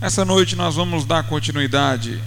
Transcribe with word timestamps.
Essa 0.00 0.24
noite 0.24 0.56
nós 0.56 0.76
vamos 0.76 1.04
dar 1.04 1.24
continuidade 1.24 2.18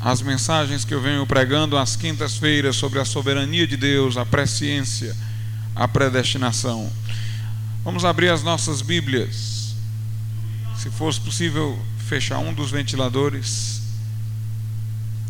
às 0.00 0.20
mensagens 0.20 0.84
que 0.84 0.92
eu 0.92 1.00
venho 1.00 1.24
pregando 1.24 1.78
às 1.78 1.94
quintas-feiras 1.94 2.74
sobre 2.74 2.98
a 2.98 3.04
soberania 3.04 3.68
de 3.68 3.76
Deus, 3.76 4.16
a 4.16 4.26
presciência, 4.26 5.16
a 5.72 5.86
predestinação. 5.86 6.90
Vamos 7.84 8.04
abrir 8.04 8.30
as 8.30 8.42
nossas 8.42 8.82
Bíblias. 8.82 9.76
Se 10.76 10.90
fosse 10.90 11.20
possível, 11.20 11.78
fechar 12.08 12.38
um 12.38 12.52
dos 12.52 12.72
ventiladores. 12.72 13.80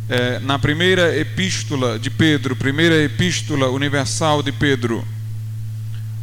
É, 0.08 0.38
na 0.38 0.58
primeira 0.58 1.14
epístola 1.18 1.98
de 1.98 2.08
Pedro, 2.08 2.56
primeira 2.56 2.96
epístola 2.96 3.68
universal 3.68 4.42
de 4.42 4.52
Pedro, 4.52 5.06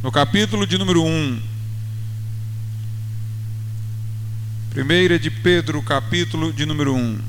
no 0.02 0.12
capítulo 0.12 0.66
de 0.66 0.76
número 0.76 1.04
1. 1.04 1.57
Primeira 4.78 5.18
de 5.18 5.32
Pedro, 5.32 5.82
capítulo 5.82 6.54
de 6.54 6.64
número 6.64 6.94
1. 6.94 7.20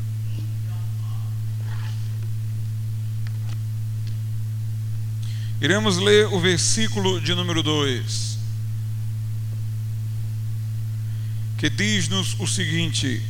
Iremos 5.62 5.96
ler 5.96 6.26
o 6.26 6.38
versículo 6.38 7.18
de 7.22 7.34
número 7.34 7.62
2, 7.62 8.38
que 11.56 11.70
diz-nos 11.70 12.38
o 12.38 12.46
seguinte: 12.46 13.22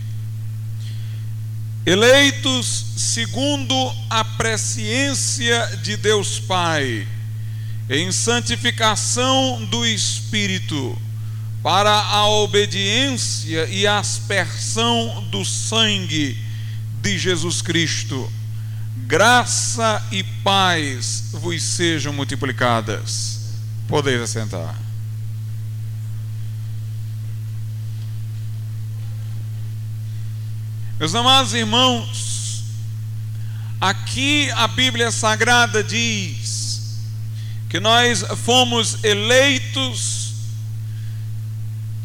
Eleitos 1.87 2.87
segundo 2.96 3.73
a 4.10 4.24
presciência 4.24 5.64
de 5.76 5.96
Deus 5.96 6.40
Pai, 6.40 7.06
em 7.88 8.10
santificação 8.10 9.64
do 9.66 9.87
Espírito, 9.87 11.00
para 11.62 11.90
a 11.90 12.26
obediência 12.28 13.66
e 13.66 13.86
aspersão 13.86 15.24
do 15.30 15.44
sangue 15.44 16.38
de 17.00 17.18
Jesus 17.18 17.62
Cristo. 17.62 18.30
Graça 19.06 20.04
e 20.12 20.23
paz 20.23 21.30
vos 21.32 21.62
sejam 21.62 22.12
multiplicadas. 22.12 23.40
Podeis 23.87 24.20
assentar. 24.20 24.76
Meus 30.98 31.15
amados 31.15 31.54
irmãos, 31.54 32.65
aqui 33.80 34.50
a 34.50 34.66
Bíblia 34.66 35.12
Sagrada 35.12 35.82
diz 35.82 36.98
que 37.68 37.78
nós 37.78 38.24
fomos 38.45 39.04
eleitos 39.04 40.27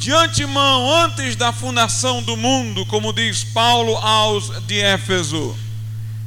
de 0.04 0.12
antemão, 0.12 0.94
antes 1.06 1.34
da 1.38 1.54
fundação 1.54 2.22
do 2.22 2.36
mundo, 2.36 2.86
como 2.88 3.14
diz 3.14 3.46
Paulo 3.46 3.96
aos 3.96 4.50
de 4.68 4.78
Éfeso, 4.78 5.56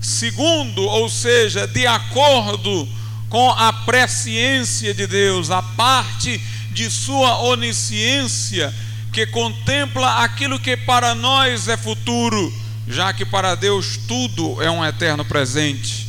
segundo, 0.00 0.80
ou 0.80 1.10
seja, 1.10 1.66
de 1.66 1.86
acordo 1.86 2.88
com 3.28 3.50
a 3.50 3.70
presciência 3.74 4.94
de 4.94 5.06
Deus, 5.06 5.50
a 5.50 5.60
parte 5.60 6.40
de 6.70 6.90
sua 6.90 7.42
onisciência, 7.42 8.72
que 9.12 9.26
contempla 9.26 10.24
aquilo 10.24 10.58
que 10.58 10.74
para 10.74 11.14
nós 11.14 11.68
é 11.68 11.76
futuro, 11.76 12.50
já 12.88 13.12
que 13.12 13.26
para 13.26 13.54
Deus 13.54 13.98
tudo 14.08 14.62
é 14.62 14.70
um 14.70 14.82
eterno 14.82 15.22
presente. 15.22 16.06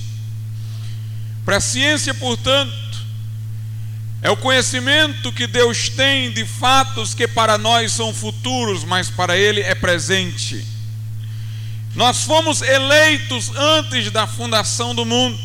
Presciência, 1.44 2.14
portanto, 2.14 2.74
é 4.28 4.30
o 4.30 4.36
conhecimento 4.36 5.32
que 5.32 5.48
Deus 5.48 5.88
tem 5.88 6.30
de 6.34 6.44
fatos 6.44 7.14
que 7.14 7.26
para 7.30 7.58
nós 7.58 7.94
são 7.94 8.14
futuros, 8.14 8.84
mas 8.84 9.10
para 9.10 9.38
Ele 9.38 9.62
é 9.62 9.74
presente. 9.74 10.66
Nós 11.96 12.24
fomos 12.24 12.62
eleitos 12.62 13.50
antes 13.56 14.12
da 14.12 14.28
fundação 14.28 14.94
do 14.94 15.06
mundo, 15.06 15.40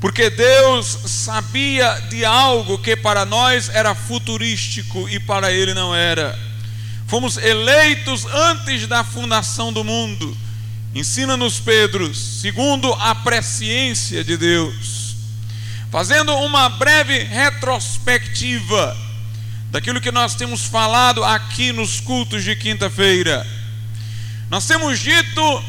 porque 0.00 0.28
Deus 0.28 0.88
sabia 1.06 2.00
de 2.10 2.24
algo 2.24 2.78
que 2.78 2.96
para 2.96 3.24
nós 3.24 3.68
era 3.68 3.94
futurístico 3.94 5.08
e 5.08 5.20
para 5.20 5.52
Ele 5.52 5.72
não 5.72 5.94
era. 5.94 6.36
Fomos 7.06 7.36
eleitos 7.36 8.26
antes 8.26 8.88
da 8.88 9.04
fundação 9.04 9.72
do 9.72 9.84
mundo. 9.84 10.36
Ensina-nos, 10.92 11.60
Pedro, 11.60 12.12
segundo 12.12 12.92
a 12.94 13.14
presciência 13.14 14.24
de 14.24 14.36
Deus 14.36 14.99
fazendo 15.90 16.32
uma 16.36 16.68
breve 16.68 17.18
retrospectiva 17.18 18.96
daquilo 19.70 20.00
que 20.00 20.12
nós 20.12 20.36
temos 20.36 20.64
falado 20.64 21.24
aqui 21.24 21.72
nos 21.72 22.00
cultos 22.00 22.44
de 22.44 22.54
quinta-feira. 22.54 23.44
Nós 24.48 24.66
temos 24.66 25.00
dito 25.00 25.64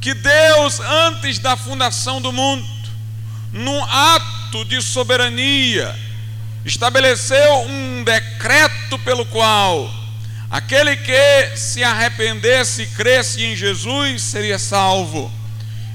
que 0.00 0.14
Deus, 0.14 0.80
antes 0.80 1.38
da 1.38 1.56
fundação 1.56 2.20
do 2.20 2.32
mundo, 2.32 2.66
num 3.52 3.84
ato 3.84 4.64
de 4.64 4.80
soberania, 4.80 5.94
estabeleceu 6.64 7.60
um 7.68 8.04
decreto 8.04 8.98
pelo 9.00 9.26
qual 9.26 9.92
aquele 10.50 10.96
que 10.96 11.56
se 11.56 11.82
arrependesse 11.84 12.82
e 12.82 12.86
cresce 12.86 13.44
em 13.44 13.54
Jesus 13.54 14.22
seria 14.22 14.58
salvo, 14.58 15.30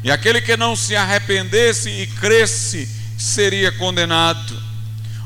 e 0.04 0.12
aquele 0.12 0.42
que 0.42 0.56
não 0.58 0.76
se 0.76 0.96
arrependesse 0.96 1.90
e 1.90 2.08
cresce 2.08 3.01
seria 3.22 3.72
condenado. 3.72 4.62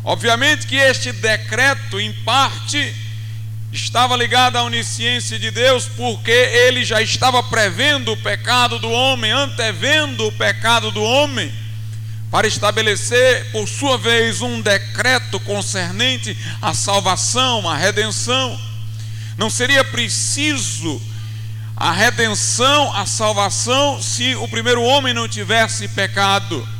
Obviamente 0.03 0.67
que 0.67 0.75
este 0.75 1.11
decreto, 1.11 1.99
em 1.99 2.13
parte, 2.23 2.93
estava 3.71 4.15
ligado 4.15 4.55
à 4.57 4.63
onisciência 4.63 5.39
de 5.39 5.51
Deus, 5.51 5.87
porque 5.97 6.31
ele 6.31 6.85
já 6.85 7.01
estava 7.01 7.41
prevendo 7.43 8.11
o 8.11 8.17
pecado 8.17 8.79
do 8.79 8.89
homem, 8.89 9.31
antevendo 9.31 10.27
o 10.27 10.31
pecado 10.31 10.91
do 10.91 11.01
homem, 11.01 11.51
para 12.29 12.47
estabelecer, 12.47 13.51
por 13.51 13.67
sua 13.67 13.97
vez, 13.97 14.41
um 14.41 14.61
decreto 14.61 15.39
concernente 15.39 16.37
à 16.61 16.73
salvação, 16.73 17.67
à 17.69 17.75
redenção. 17.75 18.59
Não 19.37 19.49
seria 19.49 19.83
preciso 19.83 21.01
a 21.75 21.91
redenção, 21.91 22.93
a 22.95 23.05
salvação, 23.05 24.01
se 24.01 24.35
o 24.35 24.47
primeiro 24.47 24.81
homem 24.81 25.13
não 25.13 25.27
tivesse 25.27 25.87
pecado. 25.87 26.74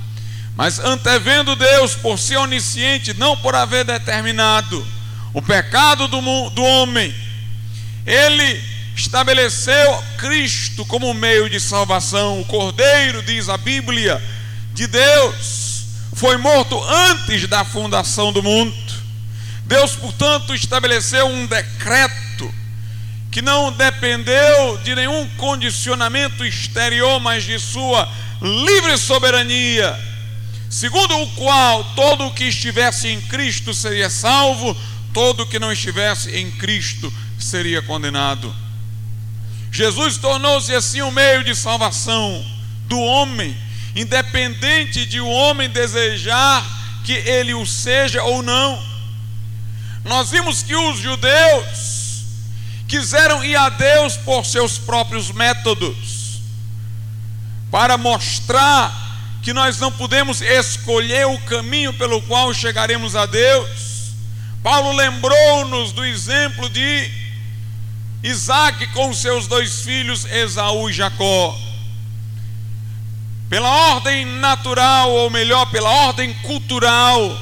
Mas 0.55 0.79
antevendo 0.79 1.55
Deus, 1.55 1.95
por 1.95 2.17
ser 2.17 2.37
onisciente, 2.37 3.13
não 3.13 3.35
por 3.35 3.55
haver 3.55 3.83
determinado 3.83 4.85
o 5.33 5.41
pecado 5.41 6.07
do, 6.07 6.21
do 6.49 6.63
homem, 6.63 7.13
ele 8.05 8.63
estabeleceu 8.95 10.03
Cristo 10.17 10.85
como 10.85 11.13
meio 11.13 11.49
de 11.49 11.59
salvação. 11.59 12.39
O 12.39 12.45
Cordeiro, 12.45 13.21
diz 13.21 13.49
a 13.49 13.57
Bíblia, 13.57 14.23
de 14.73 14.87
Deus, 14.87 15.83
foi 16.15 16.37
morto 16.37 16.81
antes 16.83 17.47
da 17.47 17.65
fundação 17.65 18.31
do 18.31 18.41
mundo. 18.41 18.73
Deus, 19.65 19.93
portanto, 19.95 20.55
estabeleceu 20.55 21.27
um 21.27 21.45
decreto 21.45 22.53
que 23.29 23.41
não 23.41 23.73
dependeu 23.73 24.77
de 24.85 24.95
nenhum 24.95 25.27
condicionamento 25.35 26.45
exterior, 26.45 27.19
mas 27.19 27.43
de 27.43 27.59
sua 27.59 28.07
livre 28.41 28.97
soberania 28.97 30.14
segundo 30.75 31.17
o 31.21 31.27
qual 31.35 31.85
todo 31.95 32.25
o 32.25 32.33
que 32.33 32.43
estivesse 32.43 33.07
em 33.07 33.21
Cristo 33.21 33.73
seria 33.73 34.09
salvo, 34.09 34.75
todo 35.13 35.43
o 35.43 35.47
que 35.47 35.57
não 35.57 35.71
estivesse 35.71 36.35
em 36.35 36.51
Cristo 36.51 37.11
seria 37.39 37.81
condenado. 37.81 38.53
Jesus 39.71 40.17
tornou-se 40.17 40.75
assim 40.75 40.99
o 40.99 41.07
um 41.07 41.11
meio 41.11 41.45
de 41.45 41.55
salvação 41.55 42.45
do 42.89 42.99
homem, 42.99 43.55
independente 43.95 45.05
de 45.05 45.21
o 45.21 45.29
homem 45.29 45.69
desejar 45.69 46.61
que 47.05 47.13
ele 47.13 47.53
o 47.53 47.65
seja 47.65 48.21
ou 48.23 48.43
não. 48.43 48.77
Nós 50.03 50.29
vimos 50.29 50.61
que 50.61 50.75
os 50.75 50.99
judeus 50.99 52.23
quiseram 52.85 53.41
ir 53.45 53.55
a 53.55 53.69
Deus 53.69 54.17
por 54.17 54.45
seus 54.45 54.77
próprios 54.77 55.31
métodos, 55.31 56.41
para 57.71 57.97
mostrar 57.97 59.04
que 59.45 59.53
nós 59.53 59.79
não 59.79 59.91
podemos 59.91 60.41
escolher 60.41 61.27
o 61.27 61.37
caminho 61.41 61.93
pelo 61.93 62.19
qual 62.23 62.51
chegaremos 62.51 63.15
a 63.15 63.27
Deus. 63.27 63.69
Paulo 64.63 64.91
lembrou-nos 64.93 65.91
do 65.91 66.03
exemplo 66.03 66.67
de 66.67 67.11
Isaac 68.23 68.87
com 68.87 69.13
seus 69.13 69.45
dois 69.45 69.81
filhos, 69.81 70.25
Esaú 70.25 70.89
e 70.89 70.93
Jacó. 70.93 71.55
Pela 73.47 73.69
ordem 73.93 74.25
natural, 74.25 75.11
ou 75.11 75.29
melhor, 75.29 75.67
pela 75.67 75.91
ordem 75.91 76.33
cultural, 76.41 77.39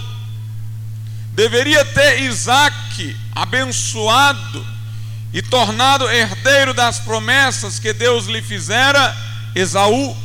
deveria 1.32 1.86
ter 1.86 2.24
Isaac 2.24 3.16
abençoado 3.34 4.68
e 5.32 5.42
tornado 5.42 6.10
herdeiro 6.10 6.74
das 6.74 7.00
promessas 7.00 7.80
que 7.80 7.94
Deus 7.94 8.26
lhe 8.26 8.42
fizera, 8.42 9.16
Esaú. 9.56 10.23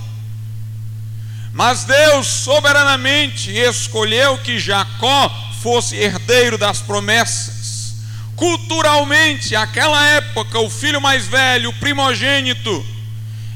Mas 1.59 1.83
Deus 1.83 2.29
soberanamente 2.29 3.51
escolheu 3.51 4.39
que 4.39 4.61
Jacó 4.61 5.29
fosse 5.61 5.97
herdeiro 5.97 6.57
das 6.57 6.81
promessas. 6.81 7.97
Culturalmente, 8.37 9.57
aquela 9.57 10.07
época, 10.07 10.61
o 10.61 10.71
filho 10.71 11.01
mais 11.01 11.27
velho, 11.27 11.71
o 11.71 11.73
primogênito, 11.73 12.87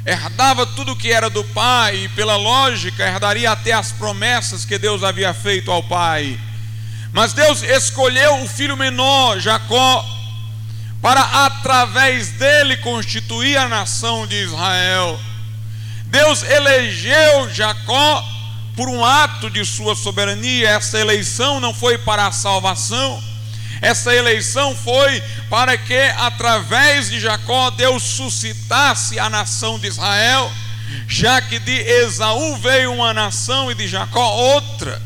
herdava 0.05 0.67
tudo 0.67 0.97
que 0.97 1.13
era 1.13 1.31
do 1.31 1.45
pai 1.45 1.95
e, 1.99 2.09
pela 2.09 2.35
lógica, 2.35 3.07
herdaria 3.07 3.53
até 3.53 3.71
as 3.71 3.93
promessas 3.93 4.65
que 4.65 4.79
Deus 4.79 5.05
havia 5.05 5.33
feito 5.33 5.71
ao 5.71 5.85
pai. 5.85 6.37
Mas 7.13 7.33
Deus 7.33 7.63
escolheu 7.63 8.43
o 8.43 8.49
filho 8.49 8.77
menor, 8.77 9.39
Jacó, 9.39 10.05
para 11.01 11.23
através 11.47 12.31
dele 12.31 12.79
constituir 12.79 13.57
a 13.57 13.69
nação 13.69 14.27
de 14.27 14.43
Israel. 14.43 15.21
Deus 16.13 16.43
elegeu 16.43 17.49
Jacó 17.55 18.23
por 18.77 18.87
um 18.87 19.03
ato 19.03 19.49
de 19.49 19.65
sua 19.65 19.97
soberania. 19.97 20.69
Essa 20.69 20.99
eleição 20.99 21.59
não 21.59 21.73
foi 21.73 21.97
para 21.97 22.27
a 22.27 22.33
salvação, 22.33 23.25
essa 23.81 24.15
eleição 24.15 24.77
foi 24.77 25.23
para 25.49 25.79
que, 25.79 25.99
através 26.19 27.09
de 27.09 27.19
Jacó, 27.19 27.71
Deus 27.71 28.03
suscitasse 28.03 29.19
a 29.19 29.31
nação 29.31 29.79
de 29.79 29.87
Israel, 29.87 30.53
já 31.09 31.41
que 31.41 31.59
de 31.59 31.81
Esaú 31.81 32.59
veio 32.59 32.93
uma 32.93 33.15
nação 33.15 33.71
e 33.71 33.75
de 33.75 33.89
Jacó 33.89 34.35
outra. 34.35 35.01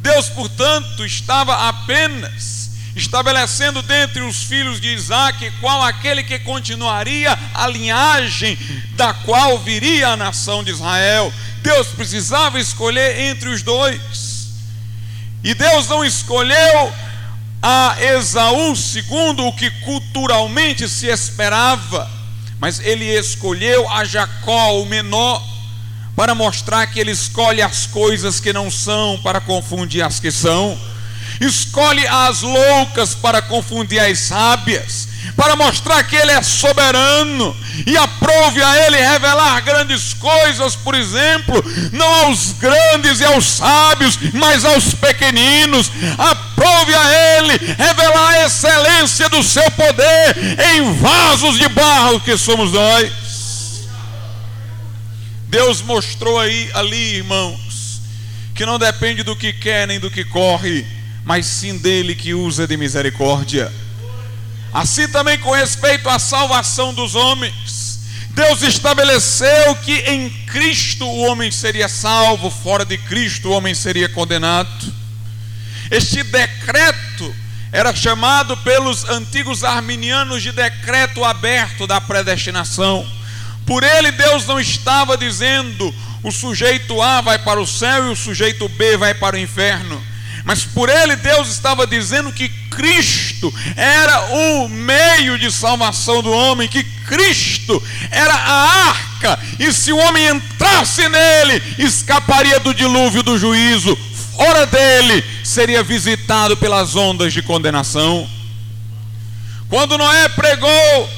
Deus, 0.00 0.28
portanto, 0.28 1.06
estava 1.06 1.66
apenas 1.66 2.63
estabelecendo 2.96 3.82
dentre 3.82 4.22
os 4.22 4.44
filhos 4.44 4.80
de 4.80 4.88
Isaac 4.88 5.50
qual 5.60 5.82
aquele 5.82 6.22
que 6.22 6.38
continuaria 6.38 7.36
a 7.52 7.66
linhagem 7.66 8.56
da 8.92 9.12
qual 9.12 9.58
viria 9.58 10.08
a 10.08 10.16
nação 10.16 10.62
de 10.62 10.70
Israel. 10.70 11.32
Deus 11.62 11.88
precisava 11.88 12.60
escolher 12.60 13.18
entre 13.20 13.48
os 13.48 13.62
dois. 13.62 14.34
E 15.42 15.54
Deus 15.54 15.88
não 15.88 16.04
escolheu 16.04 16.92
a 17.60 17.96
Esaú 17.98 18.76
segundo 18.76 19.46
o 19.46 19.52
que 19.52 19.70
culturalmente 19.70 20.88
se 20.88 21.06
esperava, 21.06 22.10
mas 22.60 22.78
ele 22.80 23.06
escolheu 23.06 23.88
a 23.90 24.04
Jacó, 24.04 24.80
o 24.80 24.86
menor, 24.86 25.42
para 26.14 26.34
mostrar 26.34 26.86
que 26.86 27.00
ele 27.00 27.10
escolhe 27.10 27.60
as 27.60 27.86
coisas 27.86 28.38
que 28.38 28.52
não 28.52 28.70
são 28.70 29.18
para 29.22 29.40
confundir 29.40 30.02
as 30.02 30.20
que 30.20 30.30
são. 30.30 30.78
Escolhe 31.40 32.06
as 32.06 32.42
loucas 32.42 33.14
para 33.14 33.42
confundir 33.42 34.00
as 34.00 34.18
sábias 34.18 35.14
para 35.36 35.56
mostrar 35.56 36.02
que 36.04 36.16
Ele 36.16 36.32
é 36.32 36.42
soberano 36.42 37.56
e 37.86 37.96
aprove 37.96 38.62
a 38.62 38.86
Ele 38.86 38.96
revelar 38.96 39.60
grandes 39.62 40.14
coisas, 40.14 40.76
por 40.76 40.94
exemplo, 40.94 41.62
não 41.92 42.26
aos 42.26 42.52
grandes 42.52 43.20
e 43.20 43.24
aos 43.24 43.44
sábios, 43.44 44.18
mas 44.32 44.64
aos 44.64 44.94
pequeninos. 44.94 45.90
Aprove 46.18 46.94
a 46.94 47.38
Ele 47.38 47.74
revelar 47.76 48.28
a 48.30 48.46
excelência 48.46 49.28
do 49.28 49.42
seu 49.42 49.68
poder 49.72 50.36
em 50.76 50.94
vasos 50.94 51.58
de 51.58 51.68
barro 51.68 52.20
que 52.20 52.36
somos 52.36 52.72
nós. 52.72 53.12
Deus 55.48 55.80
mostrou 55.82 56.38
aí 56.38 56.70
ali, 56.74 57.16
irmãos, 57.16 58.00
que 58.54 58.66
não 58.66 58.78
depende 58.78 59.22
do 59.22 59.36
que 59.36 59.52
quer 59.52 59.86
nem 59.86 60.00
do 60.00 60.10
que 60.10 60.24
corre, 60.24 60.84
mas 61.24 61.46
sim 61.46 61.78
dele 61.78 62.14
que 62.14 62.34
usa 62.34 62.66
de 62.66 62.76
misericórdia. 62.76 63.72
Assim 64.72 65.08
também 65.08 65.38
com 65.38 65.52
respeito 65.52 66.08
à 66.08 66.18
salvação 66.18 66.92
dos 66.92 67.14
homens, 67.14 68.00
Deus 68.30 68.62
estabeleceu 68.62 69.76
que 69.76 69.92
em 70.00 70.28
Cristo 70.46 71.06
o 71.06 71.18
homem 71.20 71.50
seria 71.50 71.88
salvo, 71.88 72.50
fora 72.50 72.84
de 72.84 72.98
Cristo 72.98 73.48
o 73.48 73.52
homem 73.52 73.74
seria 73.74 74.08
condenado. 74.08 74.92
Este 75.90 76.22
decreto 76.24 77.34
era 77.70 77.94
chamado 77.94 78.56
pelos 78.58 79.04
antigos 79.04 79.62
arminianos 79.62 80.42
de 80.42 80.50
decreto 80.50 81.24
aberto 81.24 81.86
da 81.86 82.00
predestinação. 82.00 83.06
Por 83.64 83.82
ele, 83.82 84.10
Deus 84.10 84.46
não 84.46 84.58
estava 84.58 85.16
dizendo 85.16 85.94
o 86.22 86.32
sujeito 86.32 87.00
A 87.00 87.20
vai 87.20 87.38
para 87.38 87.60
o 87.60 87.66
céu 87.66 88.08
e 88.08 88.10
o 88.12 88.16
sujeito 88.16 88.68
B 88.68 88.96
vai 88.96 89.14
para 89.14 89.36
o 89.36 89.38
inferno. 89.38 90.02
Mas 90.44 90.62
por 90.62 90.90
ele 90.90 91.16
Deus 91.16 91.48
estava 91.48 91.86
dizendo 91.86 92.30
que 92.30 92.50
Cristo 92.70 93.52
era 93.74 94.26
o 94.34 94.68
meio 94.68 95.38
de 95.38 95.50
salvação 95.50 96.22
do 96.22 96.30
homem, 96.30 96.68
que 96.68 96.84
Cristo 96.84 97.82
era 98.10 98.34
a 98.34 98.88
arca, 98.88 99.38
e 99.58 99.72
se 99.72 99.90
o 99.90 99.96
homem 99.96 100.28
entrasse 100.28 101.08
nele, 101.08 101.62
escaparia 101.78 102.60
do 102.60 102.74
dilúvio 102.74 103.22
do 103.22 103.38
juízo, 103.38 103.96
fora 104.36 104.66
dele 104.66 105.24
seria 105.42 105.82
visitado 105.82 106.56
pelas 106.58 106.94
ondas 106.94 107.32
de 107.32 107.40
condenação. 107.40 108.28
Quando 109.70 109.96
Noé 109.96 110.28
pregou 110.28 111.10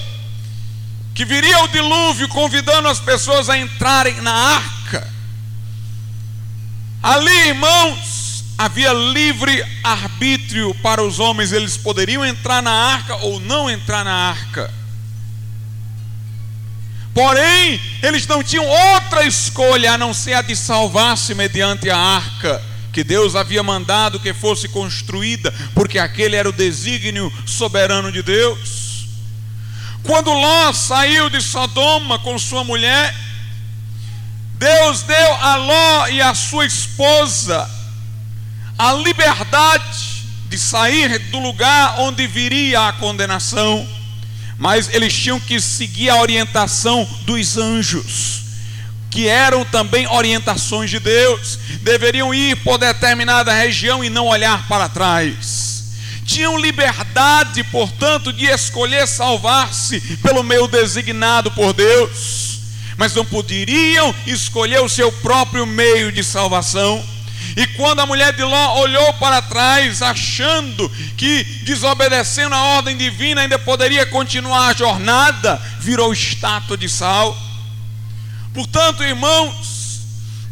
que 1.15 1.25
viria 1.25 1.65
o 1.65 1.69
dilúvio, 1.69 2.29
convidando 2.29 2.87
as 2.87 3.01
pessoas 3.01 3.49
a 3.49 3.59
entrarem 3.59 4.21
na 4.21 4.33
arca, 4.33 5.11
ali, 7.03 7.49
irmãos, 7.49 8.16
havia 8.59 8.93
livre 8.93 9.65
arbítrio 9.83 10.75
para 10.77 11.03
os 11.03 11.19
homens, 11.19 11.53
eles 11.53 11.77
poderiam 11.77 12.25
entrar 12.25 12.63
na 12.63 12.73
arca 12.73 13.17
ou 13.17 13.39
não 13.41 13.69
entrar 13.69 14.05
na 14.05 14.13
arca. 14.13 14.73
Porém, 17.13 17.81
eles 18.03 18.27
não 18.27 18.43
tinham 18.43 18.67
outra 18.67 19.25
escolha 19.27 19.93
a 19.93 19.99
não 19.99 20.13
ser 20.13 20.35
a 20.35 20.43
de 20.43 20.55
salvar-se 20.55 21.35
mediante 21.35 21.89
a 21.89 21.97
arca 21.97 22.63
que 22.93 23.05
Deus 23.05 23.37
havia 23.37 23.63
mandado 23.63 24.19
que 24.19 24.33
fosse 24.33 24.69
construída, 24.69 25.53
porque 25.75 25.99
aquele 25.99 26.35
era 26.35 26.49
o 26.49 26.53
desígnio 26.53 27.31
soberano 27.45 28.11
de 28.11 28.23
Deus. 28.23 29.07
Quando 30.03 30.33
Ló 30.33 30.73
saiu 30.73 31.29
de 31.29 31.43
Sodoma 31.43 32.19
com 32.19 32.39
sua 32.39 32.65
mulher, 32.65 33.15
Deus 34.55 35.03
deu 35.03 35.35
a 35.35 35.57
Ló 35.57 36.09
e 36.09 36.23
a 36.23 36.35
sua 36.35 36.65
esposa 36.65 37.69
a 38.79 38.93
liberdade 38.93 40.25
de 40.49 40.59
sair 40.59 41.19
do 41.31 41.39
lugar 41.39 42.01
onde 42.01 42.27
viria 42.27 42.89
a 42.89 42.93
condenação, 42.93 43.87
mas 44.59 44.93
eles 44.93 45.13
tinham 45.13 45.41
que 45.41 45.61
seguir 45.61 46.11
a 46.11 46.21
orientação 46.21 47.09
dos 47.23 47.57
anjos, 47.57 48.43
que 49.11 49.29
eram 49.29 49.65
também 49.65 50.07
orientações 50.09 50.91
de 50.91 50.99
Deus, 50.99 51.59
deveriam 51.83 52.35
ir 52.35 52.57
por 52.57 52.79
determinada 52.79 53.53
região 53.53 54.05
e 54.05 54.11
não 54.11 54.27
olhar 54.27 54.67
para 54.69 54.89
trás. 54.89 55.85
Tinham 56.25 56.59
liberdade, 56.59 57.63
portanto, 57.65 58.33
de 58.33 58.47
escolher 58.47 59.07
salvar-se 59.07 60.01
pelo 60.19 60.43
meio 60.43 60.67
designado 60.67 61.51
por 61.53 61.73
Deus, 61.73 62.61
mas 62.97 63.15
não 63.15 63.25
poderiam 63.25 64.15
escolher 64.27 64.83
o 64.83 64.89
seu 64.89 65.11
próprio 65.13 65.65
meio 65.67 66.11
de 66.11 66.25
salvação 66.25 67.16
e 67.57 67.67
quando 67.69 68.01
a 68.01 68.07
mulher 68.07 68.35
de 68.35 68.43
Ló 68.43 68.81
olhou 68.81 69.15
para 69.15 69.41
trás, 69.41 70.03
achando 70.03 70.87
que 71.17 71.43
desobedecendo 71.65 72.55
a 72.55 72.63
ordem 72.63 72.95
divina 72.95 73.41
ainda 73.41 73.59
poderia 73.59 74.05
continuar 74.05 74.69
a 74.69 74.75
jornada, 74.75 75.57
virou 75.81 76.13
estátua 76.13 76.77
de 76.77 76.87
sal. 76.87 77.35
Portanto, 78.53 79.03
irmãos, 79.03 80.01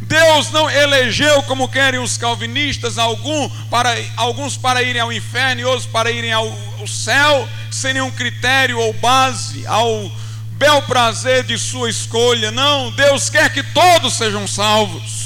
Deus 0.00 0.50
não 0.50 0.70
elegeu 0.70 1.42
como 1.42 1.68
querem 1.68 2.00
os 2.00 2.16
calvinistas 2.16 2.96
algum 2.96 3.50
para, 3.68 3.94
alguns 4.16 4.56
para 4.56 4.82
irem 4.82 5.02
ao 5.02 5.12
inferno 5.12 5.60
e 5.60 5.64
outros 5.66 5.86
para 5.86 6.10
irem 6.10 6.32
ao, 6.32 6.46
ao 6.80 6.86
céu, 6.86 7.46
sem 7.70 7.92
nenhum 7.92 8.10
critério 8.10 8.78
ou 8.78 8.94
base, 8.94 9.66
ao 9.66 10.10
bel 10.52 10.80
prazer 10.82 11.44
de 11.44 11.58
sua 11.58 11.90
escolha. 11.90 12.50
Não, 12.50 12.90
Deus 12.92 13.28
quer 13.28 13.52
que 13.52 13.62
todos 13.62 14.14
sejam 14.14 14.48
salvos 14.48 15.23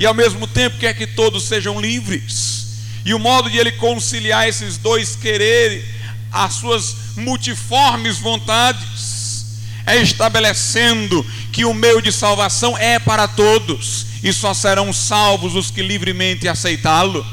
e 0.00 0.06
ao 0.06 0.14
mesmo 0.14 0.46
tempo 0.46 0.78
quer 0.78 0.94
que 0.94 1.06
todos 1.06 1.44
sejam 1.44 1.78
livres. 1.78 2.68
E 3.04 3.12
o 3.12 3.18
modo 3.18 3.50
de 3.50 3.58
ele 3.58 3.72
conciliar 3.72 4.48
esses 4.48 4.78
dois 4.78 5.14
quereres, 5.14 5.84
as 6.32 6.54
suas 6.54 6.96
multiformes 7.16 8.16
vontades, 8.16 9.44
é 9.86 9.98
estabelecendo 9.98 11.24
que 11.52 11.66
o 11.66 11.74
meio 11.74 12.00
de 12.00 12.10
salvação 12.10 12.78
é 12.78 12.98
para 12.98 13.28
todos 13.28 14.06
e 14.22 14.32
só 14.32 14.54
serão 14.54 14.90
salvos 14.90 15.54
os 15.54 15.70
que 15.70 15.82
livremente 15.82 16.48
aceitá-lo. 16.48 17.24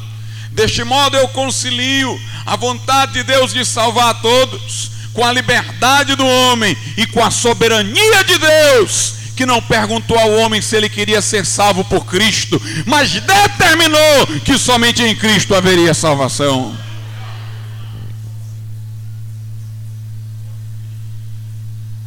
Deste 0.51 0.83
modo 0.83 1.15
eu 1.15 1.29
concilio 1.29 2.19
a 2.45 2.57
vontade 2.57 3.13
de 3.13 3.23
Deus 3.23 3.53
de 3.53 3.63
salvar 3.63 4.09
a 4.09 4.13
todos 4.15 4.91
com 5.13 5.23
a 5.23 5.31
liberdade 5.31 6.15
do 6.15 6.25
homem 6.25 6.75
e 6.97 7.07
com 7.07 7.23
a 7.23 7.31
soberania 7.31 8.23
de 8.25 8.37
Deus 8.37 9.16
que 9.37 9.45
não 9.45 9.61
perguntou 9.61 10.17
ao 10.17 10.31
homem 10.31 10.59
se 10.63 10.75
ele 10.75 10.89
queria 10.89 11.21
ser 11.21 11.45
salvo 11.45 11.85
por 11.85 12.05
Cristo, 12.05 12.59
mas 12.87 13.11
determinou 13.11 14.25
que 14.43 14.57
somente 14.57 15.03
em 15.03 15.15
Cristo 15.15 15.53
haveria 15.53 15.93
salvação. 15.93 16.75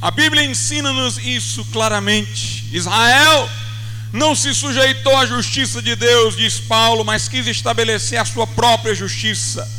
A 0.02 0.10
Bíblia 0.10 0.44
ensina-nos 0.44 1.18
isso 1.18 1.64
claramente. 1.66 2.66
Israel 2.72 3.48
não 4.12 4.34
se 4.34 4.52
sujeitou 4.52 5.16
à 5.16 5.24
justiça 5.24 5.80
de 5.80 5.94
Deus, 5.94 6.36
diz 6.36 6.58
Paulo, 6.58 7.04
mas 7.04 7.28
quis 7.28 7.46
estabelecer 7.46 8.18
a 8.18 8.24
sua 8.24 8.46
própria 8.46 8.92
justiça. 8.92 9.70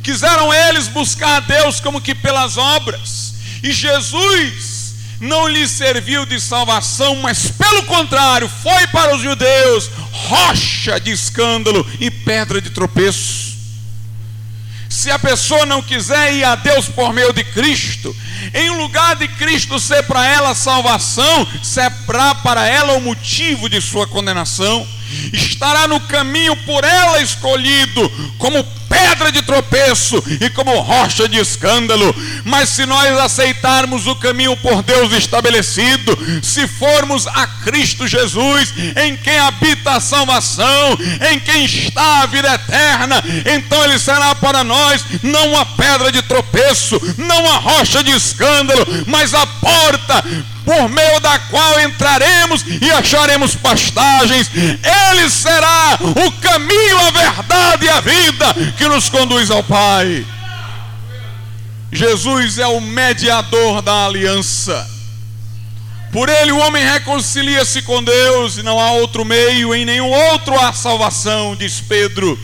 Quiseram 0.00 0.54
eles 0.54 0.86
buscar 0.86 1.38
a 1.38 1.40
Deus 1.40 1.80
como 1.80 2.00
que 2.00 2.14
pelas 2.14 2.56
obras. 2.56 3.34
E 3.64 3.72
Jesus 3.72 4.69
não 5.20 5.46
lhes 5.46 5.70
serviu 5.70 6.24
de 6.24 6.40
salvação, 6.40 7.16
mas 7.16 7.50
pelo 7.50 7.84
contrário, 7.84 8.48
foi 8.62 8.86
para 8.88 9.14
os 9.14 9.22
judeus 9.22 9.90
rocha 10.10 10.98
de 10.98 11.10
escândalo 11.10 11.86
e 12.00 12.10
pedra 12.10 12.60
de 12.60 12.70
tropeço. 12.70 13.50
Se 14.88 15.10
a 15.10 15.18
pessoa 15.18 15.64
não 15.66 15.82
quiser 15.82 16.34
ir 16.34 16.42
a 16.42 16.56
Deus 16.56 16.88
por 16.88 17.12
meio 17.12 17.32
de 17.32 17.44
Cristo, 17.44 18.14
em 18.52 18.70
lugar 18.70 19.14
de 19.14 19.28
Cristo 19.28 19.78
ser 19.78 20.02
para 20.02 20.26
ela 20.26 20.54
salvação, 20.54 21.46
será 21.62 22.34
para 22.34 22.66
ela 22.66 22.94
o 22.94 23.00
motivo 23.00 23.68
de 23.68 23.80
sua 23.80 24.06
condenação 24.06 24.86
estará 25.32 25.86
no 25.88 26.00
caminho 26.00 26.56
por 26.64 26.84
ela 26.84 27.20
escolhido, 27.20 28.08
como 28.38 28.64
pedra 28.90 29.30
de 29.30 29.40
tropeço 29.42 30.22
e 30.40 30.50
como 30.50 30.80
rocha 30.80 31.28
de 31.28 31.38
escândalo. 31.38 32.12
Mas 32.44 32.70
se 32.70 32.84
nós 32.84 33.16
aceitarmos 33.18 34.08
o 34.08 34.16
caminho 34.16 34.56
por 34.56 34.82
Deus 34.82 35.12
estabelecido, 35.12 36.18
se 36.42 36.66
formos 36.66 37.26
a 37.28 37.46
Cristo 37.64 38.08
Jesus, 38.08 38.74
em 38.96 39.16
quem 39.16 39.38
habita 39.38 39.92
a 39.92 40.00
salvação, 40.00 40.98
em 41.30 41.38
quem 41.38 41.64
está 41.64 42.22
a 42.22 42.26
vida 42.26 42.52
eterna, 42.52 43.22
então 43.54 43.84
Ele 43.84 43.98
será 43.98 44.34
para 44.34 44.64
nós 44.64 45.04
não 45.22 45.52
uma 45.52 45.64
pedra 45.64 46.10
de 46.10 46.22
tropeço, 46.22 47.00
não 47.16 47.44
uma 47.44 47.58
rocha 47.58 48.02
de 48.02 48.10
escândalo, 48.10 48.86
mas 49.06 49.32
a 49.32 49.46
porta 49.46 50.24
por 50.64 50.88
meio 50.88 51.18
da 51.20 51.38
qual 51.38 51.80
entraremos 51.80 52.64
e 52.80 52.90
acharemos 52.92 53.56
pastagens. 53.56 54.50
Ele 54.54 55.28
será 55.28 55.98
o 56.00 56.32
caminho, 56.32 56.98
a 56.98 57.10
verdade 57.10 57.86
e 57.86 57.88
a 57.88 58.00
vida 58.00 58.54
que 58.80 58.88
nos 58.88 59.10
conduz 59.10 59.50
ao 59.50 59.62
Pai. 59.62 60.26
Jesus 61.92 62.56
é 62.56 62.66
o 62.66 62.80
mediador 62.80 63.82
da 63.82 64.06
aliança. 64.06 64.88
Por 66.10 66.30
ele 66.30 66.50
o 66.50 66.58
homem 66.60 66.82
reconcilia-se 66.82 67.82
com 67.82 68.02
Deus 68.02 68.56
e 68.56 68.62
não 68.62 68.80
há 68.80 68.92
outro 68.92 69.22
meio, 69.22 69.74
em 69.74 69.84
nenhum 69.84 70.08
outro 70.08 70.58
há 70.58 70.72
salvação, 70.72 71.54
diz 71.54 71.78
Pedro, 71.78 72.40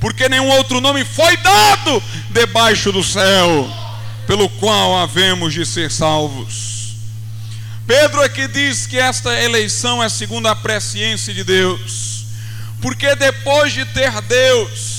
porque 0.00 0.28
nenhum 0.28 0.48
outro 0.48 0.80
nome 0.80 1.04
foi 1.04 1.36
dado 1.36 2.02
debaixo 2.30 2.90
do 2.90 3.04
céu, 3.04 3.70
pelo 4.26 4.48
qual 4.48 4.98
havemos 4.98 5.54
de 5.54 5.64
ser 5.64 5.92
salvos. 5.92 6.96
Pedro 7.86 8.20
aqui 8.20 8.48
diz 8.48 8.84
que 8.84 8.98
esta 8.98 9.32
eleição 9.40 10.02
é 10.02 10.08
segundo 10.08 10.48
a 10.48 10.56
presciência 10.56 11.32
de 11.32 11.44
Deus, 11.44 12.24
porque 12.82 13.14
depois 13.14 13.72
de 13.72 13.84
ter 13.84 14.20
Deus 14.22 14.97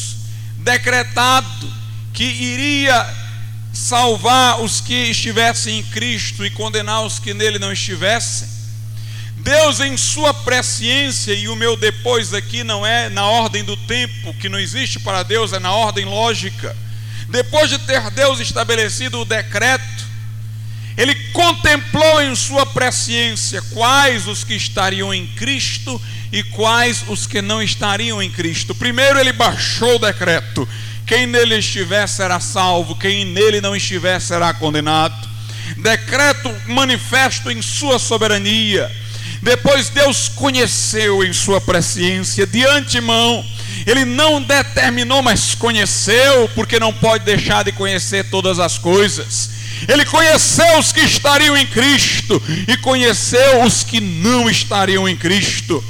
decretado 0.60 1.74
que 2.13 2.24
iria 2.24 3.08
salvar 3.74 4.62
os 4.62 4.82
que 4.82 4.94
estivessem 4.94 5.80
em 5.80 5.84
Cristo 5.84 6.46
e 6.46 6.50
condenar 6.50 7.04
os 7.04 7.20
que 7.20 7.34
nele 7.34 7.60
não 7.60 7.72
estivessem, 7.72 8.60
Deus, 9.39 9.80
em 9.80 9.96
sua 9.96 10.34
presciência, 10.34 11.34
e 11.34 11.48
o 11.48 11.56
meu 11.56 11.78
depois 11.78 12.34
aqui 12.34 12.63
não 12.63 12.86
é 12.86 13.10
na 13.10 13.25
ordem 13.25 13.63
do 13.63 13.78
tempo, 13.78 14.34
que 14.34 14.50
não 14.50 14.60
existe 14.60 15.00
para 15.00 15.24
Deus, 15.24 15.54
é 15.54 15.60
na 15.60 15.72
ordem 15.72 16.04
lógica. 16.06 16.75
Depois 17.30 17.70
de 17.70 17.80
ter 17.80 18.12
Deus 18.12 18.39
estabelecido 18.39 19.22
o 19.22 19.25
decreto, 19.25 19.86
ele 21.00 21.15
contemplou 21.32 22.22
em 22.22 22.36
sua 22.36 22.65
presciência 22.65 23.62
quais 23.74 24.27
os 24.27 24.44
que 24.44 24.53
estariam 24.53 25.13
em 25.13 25.25
Cristo 25.27 26.00
e 26.29 26.44
quais 26.44 27.06
os 27.08 27.25
que 27.25 27.41
não 27.41 27.63
estariam 27.63 28.22
em 28.22 28.29
Cristo. 28.29 28.75
Primeiro 28.75 29.18
ele 29.18 29.32
baixou 29.32 29.96
o 29.96 30.00
decreto: 30.00 30.68
quem 31.08 31.25
nele 31.25 31.56
estiver 31.56 32.06
será 32.06 32.41
salvo, 32.41 32.98
quem 32.98 33.24
nele 33.24 33.62
não 33.62 33.74
estiver 33.74 34.20
será 34.20 34.53
condenado. 34.53 35.15
Decreto 35.77 36.53
manifesto 36.68 37.50
em 37.50 37.62
sua 37.62 37.98
soberania. 37.98 38.91
Depois 39.41 39.88
Deus 39.88 40.27
conheceu 40.27 41.24
em 41.24 41.32
sua 41.32 41.62
presciência 41.62 42.46
de 42.46 42.65
antemão. 42.65 43.46
Ele 43.88 44.03
não 44.03 44.41
determinou, 44.41 45.22
mas 45.22 45.56
conheceu, 45.56 46.50
porque 46.53 46.77
não 46.77 46.91
pode 46.91 47.24
deixar 47.24 47.63
de 47.63 47.72
conhecer 47.72 48.29
todas 48.29 48.60
as 48.60 48.77
coisas. 48.77 49.59
Ele 49.88 50.05
conheceu 50.05 50.77
os 50.77 50.91
que 50.91 51.01
estariam 51.01 51.55
em 51.57 51.65
Cristo 51.65 52.41
e 52.67 52.77
conheceu 52.77 53.63
os 53.63 53.83
que 53.83 54.00
não 54.00 54.50
estariam 54.50 55.07
em 55.07 55.15
Cristo. 55.15 55.83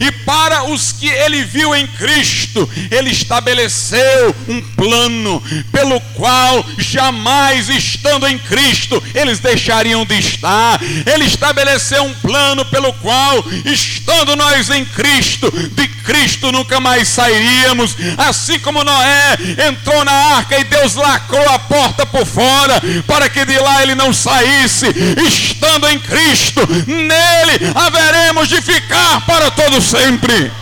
E 0.00 0.10
para 0.24 0.64
os 0.64 0.92
que 0.92 1.08
ele 1.08 1.44
viu 1.44 1.74
em 1.74 1.86
Cristo, 1.86 2.68
ele 2.90 3.10
estabeleceu 3.10 4.34
um 4.48 4.60
plano 4.60 5.42
pelo 5.72 6.00
qual 6.14 6.64
jamais 6.78 7.68
estando 7.68 8.26
em 8.26 8.38
Cristo 8.38 9.02
eles 9.14 9.38
deixariam 9.38 10.04
de 10.04 10.18
estar. 10.18 10.80
Ele 11.06 11.24
estabeleceu 11.24 12.04
um 12.04 12.14
plano 12.14 12.64
pelo 12.66 12.92
qual, 12.94 13.44
estando 13.64 14.36
nós 14.36 14.70
em 14.70 14.84
Cristo, 14.84 15.50
de 15.72 15.88
Cristo 15.88 16.52
nunca 16.52 16.80
mais 16.80 17.08
sairíamos. 17.08 17.96
Assim 18.16 18.58
como 18.58 18.84
Noé 18.84 19.36
entrou 19.68 20.04
na 20.04 20.12
arca 20.12 20.58
e 20.58 20.64
Deus 20.64 20.94
lacrou 20.94 21.48
a 21.50 21.58
porta 21.58 22.06
por 22.06 22.24
fora 22.24 22.80
para 23.06 23.28
que 23.28 23.44
de 23.44 23.58
lá 23.58 23.82
ele 23.82 23.94
não 23.94 24.12
saísse. 24.12 24.86
Estando 25.26 25.88
em 25.88 25.98
Cristo, 25.98 26.60
nele 26.86 27.72
haveremos 27.74 28.48
de 28.48 28.60
ficar 28.62 29.24
para 29.26 29.50
todos 29.50 29.65
todo 29.66 29.82
sempre. 29.82 30.52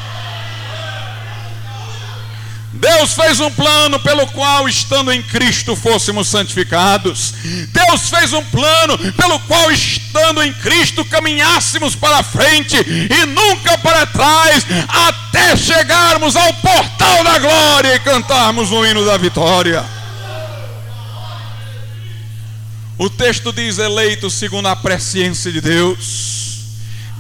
Deus 2.73 3.14
fez 3.14 3.38
um 3.38 3.50
plano 3.50 4.00
pelo 4.00 4.26
qual, 4.28 4.68
estando 4.68 5.12
em 5.12 5.23
Cristo, 5.23 5.76
fôssemos 5.76 6.26
santificados. 6.26 7.34
Deus 7.68 8.11
fez 8.11 8.32
um 8.32 8.42
plano 8.44 8.99
pelo 9.12 9.38
qual, 9.40 9.70
estando 9.70 10.42
em 10.42 10.52
Cristo, 10.54 11.04
caminhássemos 11.04 11.94
para 11.94 12.23
frente 12.23 12.76
e 12.76 13.26
nunca 13.26 13.78
para 13.78 14.06
trás, 14.06 14.66
até 14.88 15.56
chegarmos 15.56 16.34
ao 16.34 16.52
portal 16.54 17.25
da 17.25 17.38
glória 17.38 17.94
e 17.94 18.00
cantarmos 18.00 18.73
o 18.73 18.84
hino 18.84 19.04
da 19.04 19.16
vitória. 19.16 19.84
O 22.99 23.08
texto 23.08 23.52
diz: 23.52 23.78
eleito 23.78 24.28
segundo 24.30 24.66
a 24.66 24.76
presciência 24.76 25.52
de 25.52 25.61
Deus. 25.61 26.43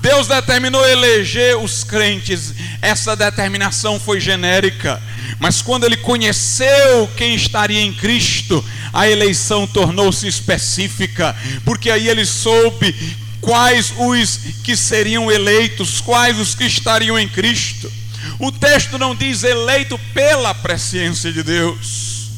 Deus 0.04 0.26
determinou 0.26 0.86
eleger 0.86 1.56
os 1.56 1.82
crentes, 1.82 2.52
essa 2.82 3.16
determinação 3.16 3.98
foi 3.98 4.20
genérica, 4.20 5.02
mas 5.38 5.62
quando 5.62 5.84
ele 5.84 5.96
conheceu 5.96 7.08
quem 7.16 7.34
estaria 7.34 7.80
em 7.80 7.90
Cristo, 7.90 8.62
a 8.92 9.08
eleição 9.08 9.66
tornou-se 9.66 10.28
específica, 10.28 11.34
porque 11.64 11.88
aí 11.88 12.06
ele 12.06 12.26
soube 12.26 12.94
quais 13.40 13.94
os 13.96 14.38
que 14.62 14.76
seriam 14.76 15.32
eleitos, 15.32 16.02
quais 16.02 16.38
os 16.38 16.54
que 16.54 16.64
estariam 16.64 17.18
em 17.18 17.26
Cristo. 17.26 17.90
O 18.38 18.52
texto 18.52 18.98
não 18.98 19.16
diz 19.16 19.42
eleito 19.42 19.98
pela 20.12 20.52
presciência 20.52 21.32
de 21.32 21.42
Deus, 21.42 22.28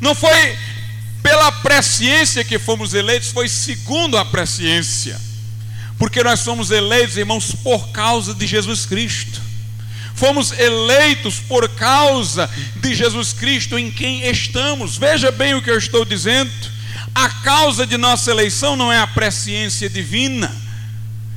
não 0.00 0.16
foi 0.16 0.58
pela 1.22 1.52
presciência 1.52 2.42
que 2.42 2.58
fomos 2.58 2.92
eleitos, 2.92 3.30
foi 3.30 3.48
segundo 3.48 4.18
a 4.18 4.24
presciência. 4.24 5.27
Porque 5.98 6.22
nós 6.22 6.40
somos 6.40 6.70
eleitos, 6.70 7.16
irmãos, 7.16 7.52
por 7.52 7.88
causa 7.88 8.32
de 8.32 8.46
Jesus 8.46 8.86
Cristo. 8.86 9.42
Fomos 10.14 10.52
eleitos 10.52 11.36
por 11.40 11.68
causa 11.68 12.50
de 12.76 12.94
Jesus 12.94 13.32
Cristo 13.32 13.78
em 13.78 13.90
quem 13.90 14.28
estamos. 14.28 14.96
Veja 14.96 15.30
bem 15.30 15.54
o 15.54 15.62
que 15.62 15.70
eu 15.70 15.78
estou 15.78 16.04
dizendo. 16.04 16.50
A 17.14 17.28
causa 17.28 17.86
de 17.86 17.96
nossa 17.96 18.30
eleição 18.30 18.76
não 18.76 18.92
é 18.92 18.98
a 18.98 19.06
presciência 19.06 19.88
divina. 19.88 20.54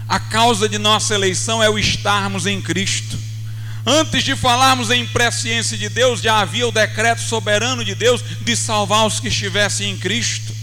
A 0.07 0.19
causa 0.19 0.67
de 0.67 0.77
nossa 0.77 1.13
eleição 1.13 1.61
é 1.61 1.69
o 1.69 1.79
estarmos 1.79 2.45
em 2.45 2.61
Cristo. 2.61 3.17
Antes 3.85 4.23
de 4.23 4.35
falarmos 4.35 4.91
em 4.91 5.05
presciência 5.07 5.77
de 5.77 5.89
Deus, 5.89 6.21
já 6.21 6.39
havia 6.39 6.67
o 6.67 6.71
decreto 6.71 7.21
soberano 7.21 7.83
de 7.83 7.95
Deus 7.95 8.23
de 8.41 8.55
salvar 8.55 9.07
os 9.07 9.19
que 9.19 9.27
estivessem 9.27 9.91
em 9.91 9.97
Cristo. 9.97 10.60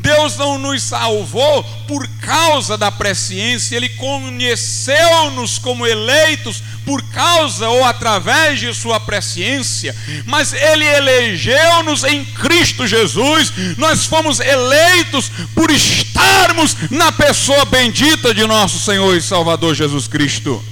Deus 0.00 0.36
não 0.36 0.58
nos 0.58 0.82
salvou 0.82 1.62
por 1.86 2.06
causa 2.20 2.76
da 2.76 2.90
presciência, 2.90 3.76
Ele 3.76 3.88
conheceu-nos 3.90 5.58
como 5.58 5.86
eleitos 5.86 6.62
por 6.84 7.02
causa 7.10 7.68
ou 7.68 7.84
através 7.84 8.58
de 8.58 8.74
Sua 8.74 8.98
presciência, 8.98 9.94
mas 10.26 10.52
Ele 10.52 10.84
elegeu-nos 10.84 12.04
em 12.04 12.24
Cristo 12.24 12.86
Jesus, 12.86 13.52
nós 13.76 14.06
fomos 14.06 14.40
eleitos 14.40 15.30
por 15.54 15.70
estarmos 15.70 16.76
na 16.90 17.12
pessoa 17.12 17.64
bendita 17.64 18.34
de 18.34 18.46
nosso 18.46 18.78
Senhor 18.78 19.16
e 19.16 19.22
Salvador 19.22 19.74
Jesus 19.74 20.08
Cristo. 20.08 20.62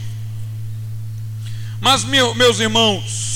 Mas, 1.81 2.05
meus 2.05 2.59
irmãos, 2.59 3.28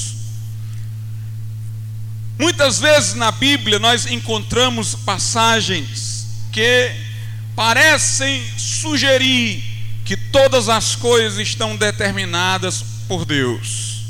Muitas 2.43 2.81
vezes 2.81 3.15
na 3.15 3.31
Bíblia 3.31 3.79
nós 3.79 4.05
encontramos 4.05 4.97
passagens 4.97 6.27
que 6.51 6.91
parecem 7.55 8.43
sugerir 8.59 9.63
que 10.05 10.17
todas 10.17 10.69
as 10.69 10.97
coisas 10.97 11.39
estão 11.39 11.77
determinadas 11.77 12.85
por 13.07 13.25
Deus. 13.25 14.07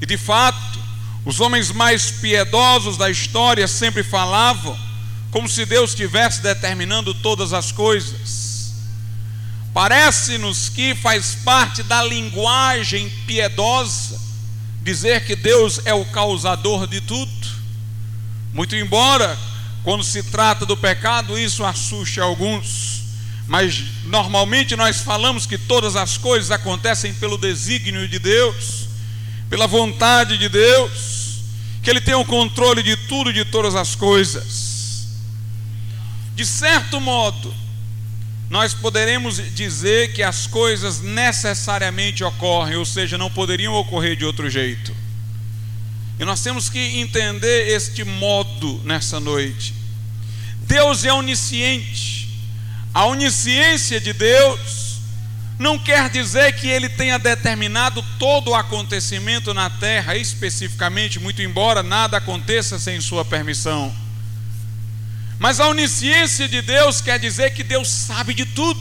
E 0.00 0.06
de 0.06 0.16
fato, 0.18 0.80
Os 1.24 1.38
homens 1.38 1.70
mais 1.70 2.10
piedosos 2.10 2.96
da 2.96 3.08
história 3.08 3.68
sempre 3.68 4.02
falavam 4.02 4.76
como 5.30 5.48
se 5.48 5.64
Deus 5.64 5.90
estivesse 5.90 6.42
determinando 6.42 7.14
todas 7.14 7.52
as 7.52 7.70
coisas. 7.70 8.74
Parece-nos 9.72 10.68
que 10.68 10.96
faz 10.96 11.36
parte 11.44 11.84
da 11.84 12.02
linguagem 12.02 13.08
piedosa 13.24 14.21
dizer 14.82 15.24
que 15.24 15.36
Deus 15.36 15.80
é 15.84 15.94
o 15.94 16.04
causador 16.04 16.86
de 16.86 17.00
tudo. 17.00 17.30
Muito 18.52 18.76
embora, 18.76 19.38
quando 19.82 20.04
se 20.04 20.22
trata 20.24 20.66
do 20.66 20.76
pecado, 20.76 21.38
isso 21.38 21.64
assuste 21.64 22.20
alguns, 22.20 23.02
mas 23.46 23.82
normalmente 24.04 24.76
nós 24.76 25.00
falamos 25.00 25.46
que 25.46 25.56
todas 25.56 25.96
as 25.96 26.16
coisas 26.16 26.50
acontecem 26.50 27.14
pelo 27.14 27.38
desígnio 27.38 28.06
de 28.08 28.18
Deus, 28.18 28.88
pela 29.48 29.66
vontade 29.66 30.36
de 30.36 30.48
Deus, 30.48 31.42
que 31.82 31.90
Ele 31.90 32.00
tem 32.00 32.14
o 32.14 32.24
controle 32.24 32.82
de 32.82 32.96
tudo 32.96 33.30
e 33.30 33.32
de 33.32 33.44
todas 33.44 33.74
as 33.74 33.94
coisas. 33.94 35.06
De 36.34 36.46
certo 36.46 37.00
modo, 37.00 37.54
nós 38.52 38.74
poderemos 38.74 39.36
dizer 39.54 40.12
que 40.12 40.22
as 40.22 40.46
coisas 40.46 41.00
necessariamente 41.00 42.22
ocorrem, 42.22 42.76
ou 42.76 42.84
seja, 42.84 43.16
não 43.16 43.30
poderiam 43.30 43.72
ocorrer 43.72 44.14
de 44.14 44.26
outro 44.26 44.50
jeito. 44.50 44.94
E 46.20 46.24
nós 46.26 46.42
temos 46.42 46.68
que 46.68 47.00
entender 47.00 47.68
este 47.68 48.04
modo 48.04 48.78
nessa 48.84 49.18
noite. 49.18 49.72
Deus 50.66 51.02
é 51.02 51.10
onisciente. 51.10 52.28
A 52.92 53.06
onisciência 53.06 53.98
de 53.98 54.12
Deus 54.12 54.98
não 55.58 55.78
quer 55.78 56.10
dizer 56.10 56.52
que 56.54 56.68
ele 56.68 56.90
tenha 56.90 57.18
determinado 57.18 58.04
todo 58.18 58.50
o 58.50 58.54
acontecimento 58.54 59.54
na 59.54 59.70
terra, 59.70 60.14
especificamente, 60.14 61.18
muito 61.18 61.40
embora 61.40 61.82
nada 61.82 62.18
aconteça 62.18 62.78
sem 62.78 63.00
sua 63.00 63.24
permissão. 63.24 64.01
Mas 65.42 65.58
a 65.58 65.66
onisciência 65.66 66.48
de 66.48 66.62
Deus 66.62 67.00
quer 67.00 67.18
dizer 67.18 67.52
que 67.52 67.64
Deus 67.64 67.88
sabe 67.88 68.32
de 68.32 68.46
tudo, 68.46 68.80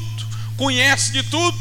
conhece 0.56 1.12
de 1.12 1.24
tudo. 1.24 1.58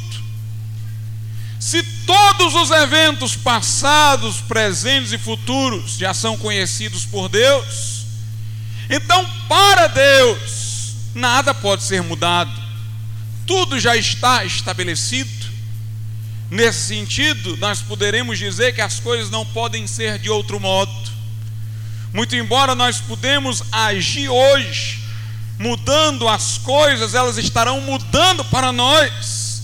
Se 1.58 1.82
todos 2.04 2.54
os 2.54 2.70
eventos 2.70 3.34
passados, 3.34 4.42
presentes 4.42 5.10
e 5.10 5.16
futuros 5.16 5.96
já 5.96 6.12
são 6.12 6.36
conhecidos 6.36 7.06
por 7.06 7.30
Deus, 7.30 8.04
então 8.90 9.26
para 9.48 9.86
Deus 9.86 10.92
nada 11.14 11.54
pode 11.54 11.82
ser 11.82 12.02
mudado, 12.02 12.52
tudo 13.46 13.80
já 13.80 13.96
está 13.96 14.44
estabelecido. 14.44 15.48
Nesse 16.50 16.80
sentido, 16.80 17.56
nós 17.56 17.80
poderemos 17.80 18.38
dizer 18.38 18.74
que 18.74 18.82
as 18.82 19.00
coisas 19.00 19.30
não 19.30 19.46
podem 19.46 19.86
ser 19.86 20.18
de 20.18 20.28
outro 20.28 20.60
modo. 20.60 20.92
Muito 22.12 22.34
embora 22.34 22.74
nós 22.74 22.98
podemos 22.98 23.62
agir 23.70 24.28
hoje, 24.28 24.98
mudando 25.58 26.28
as 26.28 26.58
coisas, 26.58 27.14
elas 27.14 27.38
estarão 27.38 27.80
mudando 27.80 28.44
para 28.46 28.72
nós 28.72 29.62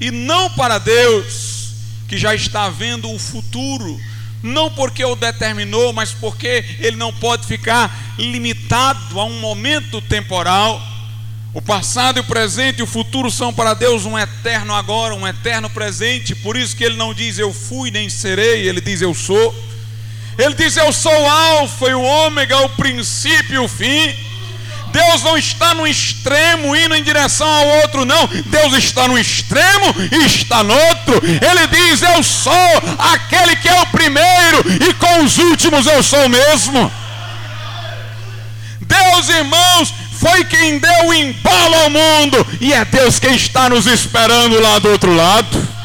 e 0.00 0.10
não 0.10 0.50
para 0.50 0.78
Deus, 0.78 1.72
que 2.06 2.18
já 2.18 2.34
está 2.34 2.68
vendo 2.68 3.10
o 3.10 3.18
futuro, 3.18 3.98
não 4.42 4.70
porque 4.70 5.04
o 5.04 5.16
determinou, 5.16 5.92
mas 5.92 6.12
porque 6.12 6.64
ele 6.78 6.96
não 6.96 7.12
pode 7.12 7.46
ficar 7.46 8.14
limitado 8.18 9.18
a 9.18 9.24
um 9.24 9.40
momento 9.40 10.00
temporal. 10.02 10.80
O 11.54 11.62
passado 11.62 12.18
e 12.18 12.20
o 12.20 12.24
presente 12.24 12.80
e 12.80 12.82
o 12.82 12.86
futuro 12.86 13.30
são 13.30 13.52
para 13.52 13.72
Deus 13.72 14.04
um 14.04 14.16
eterno 14.18 14.74
agora, 14.74 15.14
um 15.14 15.26
eterno 15.26 15.70
presente. 15.70 16.34
Por 16.34 16.56
isso 16.56 16.76
que 16.76 16.84
ele 16.84 16.96
não 16.96 17.14
diz 17.14 17.38
eu 17.38 17.52
fui 17.52 17.90
nem 17.90 18.08
serei, 18.10 18.68
ele 18.68 18.80
diz 18.80 19.00
eu 19.00 19.14
sou. 19.14 19.54
Ele 20.38 20.54
diz: 20.54 20.76
Eu 20.76 20.92
sou 20.92 21.12
o 21.12 21.28
Alfa 21.28 21.86
e 21.88 21.94
o 21.94 22.02
Ômega, 22.02 22.56
o 22.58 22.68
princípio 22.70 23.56
e 23.56 23.58
o 23.58 23.68
fim. 23.68 24.14
Deus 24.92 25.22
não 25.22 25.36
está 25.36 25.74
no 25.74 25.86
extremo 25.86 26.74
indo 26.74 26.94
em 26.94 27.02
direção 27.02 27.46
ao 27.46 27.66
outro, 27.82 28.04
não. 28.04 28.26
Deus 28.46 28.72
está 28.74 29.06
no 29.06 29.18
extremo 29.18 29.94
e 30.12 30.24
está 30.24 30.62
no 30.62 30.72
outro. 30.72 31.20
Ele 31.24 31.66
diz: 31.66 32.02
Eu 32.02 32.22
sou 32.22 32.54
aquele 32.98 33.56
que 33.56 33.68
é 33.68 33.82
o 33.82 33.86
primeiro, 33.88 34.64
e 34.88 34.94
com 34.94 35.24
os 35.24 35.38
últimos 35.38 35.86
eu 35.86 36.02
sou 36.02 36.24
o 36.24 36.28
mesmo. 36.28 36.90
Deus, 38.80 39.28
irmãos, 39.28 39.92
foi 40.18 40.44
quem 40.44 40.78
deu 40.78 41.06
o 41.06 41.14
embalo 41.14 41.74
ao 41.74 41.90
mundo, 41.90 42.46
e 42.60 42.72
é 42.72 42.84
Deus 42.84 43.18
quem 43.18 43.34
está 43.34 43.68
nos 43.68 43.86
esperando 43.86 44.58
lá 44.60 44.78
do 44.78 44.88
outro 44.88 45.14
lado. 45.14 45.77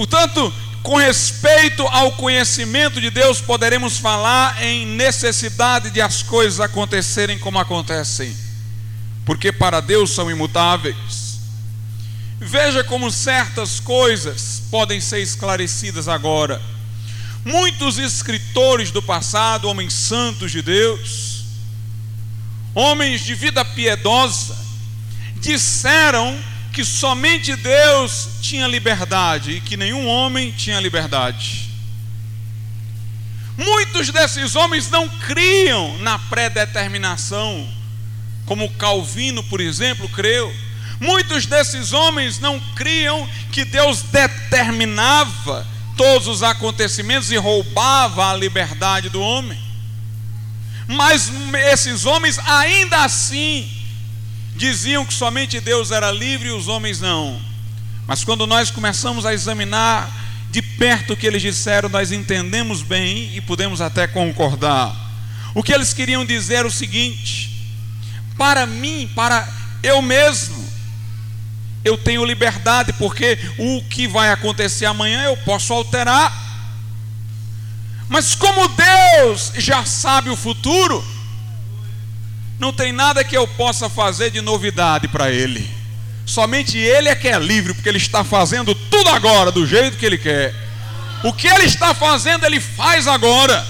Portanto, 0.00 0.50
com 0.82 0.96
respeito 0.96 1.82
ao 1.88 2.12
conhecimento 2.12 3.02
de 3.02 3.10
Deus, 3.10 3.38
poderemos 3.38 3.98
falar 3.98 4.62
em 4.62 4.86
necessidade 4.86 5.90
de 5.90 6.00
as 6.00 6.22
coisas 6.22 6.58
acontecerem 6.58 7.38
como 7.38 7.58
acontecem, 7.58 8.34
porque 9.26 9.52
para 9.52 9.78
Deus 9.82 10.12
são 10.12 10.30
imutáveis. 10.30 11.38
Veja 12.40 12.82
como 12.82 13.10
certas 13.10 13.78
coisas 13.78 14.62
podem 14.70 15.02
ser 15.02 15.20
esclarecidas 15.20 16.08
agora. 16.08 16.62
Muitos 17.44 17.98
escritores 17.98 18.90
do 18.90 19.02
passado, 19.02 19.68
homens 19.68 19.92
santos 19.92 20.50
de 20.50 20.62
Deus, 20.62 21.44
homens 22.74 23.20
de 23.20 23.34
vida 23.34 23.62
piedosa, 23.66 24.56
disseram 25.42 26.38
que 26.72 26.84
somente 26.84 27.54
Deus 27.56 28.28
tinha 28.40 28.66
liberdade 28.66 29.52
e 29.52 29.60
que 29.60 29.76
nenhum 29.76 30.06
homem 30.06 30.52
tinha 30.52 30.80
liberdade. 30.80 31.68
Muitos 33.56 34.10
desses 34.10 34.56
homens 34.56 34.90
não 34.90 35.08
criam 35.08 35.98
na 35.98 36.18
predeterminação, 36.18 37.68
como 38.46 38.70
Calvino, 38.74 39.42
por 39.44 39.60
exemplo, 39.60 40.08
creu. 40.08 40.54
Muitos 40.98 41.46
desses 41.46 41.92
homens 41.92 42.38
não 42.38 42.60
criam 42.74 43.28
que 43.52 43.64
Deus 43.64 44.02
determinava 44.02 45.66
todos 45.96 46.28
os 46.28 46.42
acontecimentos 46.42 47.30
e 47.30 47.36
roubava 47.36 48.30
a 48.30 48.36
liberdade 48.36 49.08
do 49.08 49.20
homem. 49.20 49.58
Mas 50.86 51.30
esses 51.54 52.06
homens 52.06 52.38
ainda 52.38 53.04
assim 53.04 53.70
diziam 54.60 55.06
que 55.06 55.14
somente 55.14 55.58
Deus 55.58 55.90
era 55.90 56.12
livre 56.12 56.50
e 56.50 56.52
os 56.52 56.68
homens 56.68 57.00
não. 57.00 57.40
Mas 58.06 58.22
quando 58.22 58.46
nós 58.46 58.70
começamos 58.70 59.24
a 59.24 59.32
examinar 59.32 60.12
de 60.50 60.60
perto 60.60 61.14
o 61.14 61.16
que 61.16 61.26
eles 61.26 61.40
disseram, 61.40 61.88
nós 61.88 62.12
entendemos 62.12 62.82
bem 62.82 63.34
e 63.34 63.40
podemos 63.40 63.80
até 63.80 64.06
concordar. 64.06 64.94
O 65.54 65.62
que 65.62 65.72
eles 65.72 65.94
queriam 65.94 66.26
dizer 66.26 66.56
era 66.56 66.68
o 66.68 66.70
seguinte: 66.70 67.72
para 68.36 68.66
mim, 68.66 69.10
para 69.14 69.48
eu 69.82 70.02
mesmo, 70.02 70.62
eu 71.82 71.96
tenho 71.96 72.22
liberdade, 72.22 72.92
porque 72.92 73.38
o 73.56 73.82
que 73.88 74.06
vai 74.06 74.30
acontecer 74.30 74.84
amanhã 74.84 75.22
eu 75.22 75.38
posso 75.38 75.72
alterar. 75.72 76.38
Mas 78.10 78.34
como 78.34 78.68
Deus 78.68 79.52
já 79.56 79.86
sabe 79.86 80.28
o 80.28 80.36
futuro, 80.36 81.02
não 82.60 82.74
tem 82.74 82.92
nada 82.92 83.24
que 83.24 83.34
eu 83.34 83.48
possa 83.48 83.88
fazer 83.88 84.30
de 84.30 84.42
novidade 84.42 85.08
para 85.08 85.32
ele. 85.32 85.68
Somente 86.26 86.76
ele 86.76 87.08
é 87.08 87.16
que 87.16 87.26
é 87.26 87.38
livre, 87.38 87.72
porque 87.72 87.88
ele 87.88 87.96
está 87.96 88.22
fazendo 88.22 88.74
tudo 88.74 89.08
agora, 89.08 89.50
do 89.50 89.66
jeito 89.66 89.96
que 89.96 90.04
ele 90.04 90.18
quer. 90.18 90.54
O 91.24 91.32
que 91.32 91.48
ele 91.48 91.64
está 91.64 91.94
fazendo, 91.94 92.44
ele 92.44 92.60
faz 92.60 93.08
agora. 93.08 93.66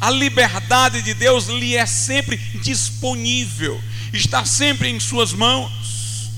A 0.00 0.10
liberdade 0.10 1.02
de 1.02 1.14
Deus 1.14 1.46
lhe 1.46 1.76
é 1.76 1.86
sempre 1.86 2.36
disponível, 2.36 3.80
está 4.12 4.44
sempre 4.44 4.90
em 4.90 4.98
suas 4.98 5.32
mãos. 5.32 6.30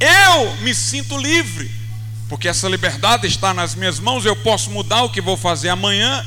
Eu 0.00 0.56
me 0.62 0.74
sinto 0.74 1.16
livre, 1.16 1.70
porque 2.28 2.48
essa 2.48 2.68
liberdade 2.68 3.26
está 3.26 3.52
nas 3.52 3.74
minhas 3.74 4.00
mãos, 4.00 4.24
eu 4.24 4.34
posso 4.34 4.70
mudar 4.70 5.02
o 5.02 5.10
que 5.10 5.20
vou 5.20 5.36
fazer 5.36 5.68
amanhã, 5.68 6.24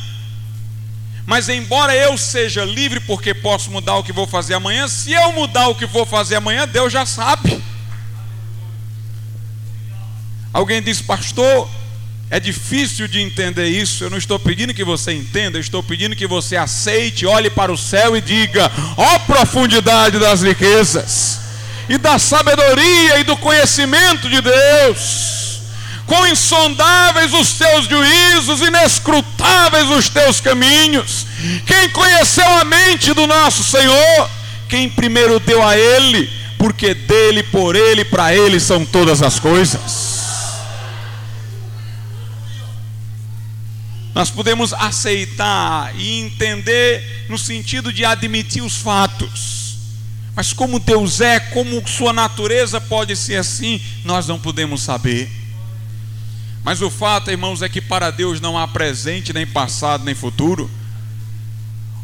mas 1.29 1.47
embora 1.47 1.95
eu 1.95 2.17
seja 2.17 2.65
livre 2.65 2.99
porque 3.01 3.35
posso 3.35 3.69
mudar 3.69 3.97
o 3.97 4.03
que 4.03 4.11
vou 4.11 4.25
fazer 4.25 4.55
amanhã, 4.55 4.87
se 4.87 5.13
eu 5.13 5.31
mudar 5.31 5.67
o 5.67 5.75
que 5.75 5.85
vou 5.85 6.03
fazer 6.03 6.37
amanhã, 6.37 6.67
Deus 6.67 6.91
já 6.91 7.05
sabe. 7.05 7.61
Alguém 10.51 10.81
diz, 10.81 11.03
pastor, 11.03 11.69
é 12.31 12.39
difícil 12.39 13.07
de 13.07 13.21
entender 13.21 13.67
isso. 13.67 14.03
Eu 14.03 14.09
não 14.09 14.17
estou 14.17 14.39
pedindo 14.39 14.73
que 14.73 14.83
você 14.83 15.13
entenda, 15.13 15.59
eu 15.59 15.61
estou 15.61 15.83
pedindo 15.83 16.15
que 16.15 16.25
você 16.25 16.57
aceite, 16.57 17.27
olhe 17.27 17.51
para 17.51 17.71
o 17.71 17.77
céu 17.77 18.17
e 18.17 18.21
diga: 18.21 18.71
ó 18.97 19.15
oh, 19.15 19.19
profundidade 19.19 20.17
das 20.17 20.41
riquezas, 20.41 21.41
e 21.87 21.99
da 21.99 22.17
sabedoria 22.17 23.19
e 23.19 23.23
do 23.23 23.37
conhecimento 23.37 24.27
de 24.27 24.41
Deus 24.41 25.38
quão 26.09 26.27
insondáveis 26.27 27.31
os 27.35 27.53
teus 27.53 27.85
juízos, 27.87 28.61
inescrutáveis 28.61 29.87
os 29.91 30.09
teus 30.09 30.41
caminhos. 30.41 31.27
Quem 31.67 31.87
conheceu 31.91 32.49
a 32.57 32.65
mente 32.65 33.13
do 33.13 33.27
nosso 33.27 33.63
Senhor? 33.63 34.29
Quem 34.67 34.89
primeiro 34.89 35.39
deu 35.39 35.63
a 35.63 35.77
Ele, 35.77 36.27
porque 36.57 36.95
dele, 36.95 37.43
por 37.43 37.75
Ele, 37.75 38.03
para 38.03 38.33
Ele 38.33 38.59
são 38.59 38.83
todas 38.83 39.21
as 39.21 39.39
coisas. 39.39 40.17
Nós 44.15 44.31
podemos 44.31 44.73
aceitar 44.73 45.93
e 45.95 46.21
entender 46.21 47.27
no 47.29 47.37
sentido 47.37 47.93
de 47.93 48.03
admitir 48.03 48.63
os 48.63 48.77
fatos. 48.77 49.77
Mas 50.35 50.53
como 50.53 50.79
Deus 50.79 51.21
é, 51.21 51.39
como 51.39 51.87
sua 51.87 52.11
natureza 52.11 52.81
pode 52.81 53.15
ser 53.15 53.35
assim, 53.35 53.79
nós 54.03 54.27
não 54.27 54.39
podemos 54.39 54.81
saber. 54.81 55.38
Mas 56.69 56.83
o 56.83 56.89
fato, 56.91 57.31
irmãos, 57.31 57.63
é 57.63 57.67
que 57.67 57.81
para 57.81 58.11
Deus 58.11 58.39
não 58.39 58.55
há 58.55 58.67
presente, 58.67 59.33
nem 59.33 59.47
passado, 59.47 60.03
nem 60.03 60.13
futuro. 60.13 60.69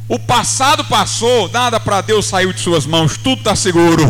O 0.09 0.17
passado 0.17 0.83
passou, 0.85 1.47
nada 1.49 1.79
para 1.79 2.01
Deus 2.01 2.25
saiu 2.25 2.51
de 2.51 2.59
suas 2.61 2.83
mãos, 2.83 3.15
tudo 3.15 3.37
está 3.37 3.55
seguro. 3.55 4.03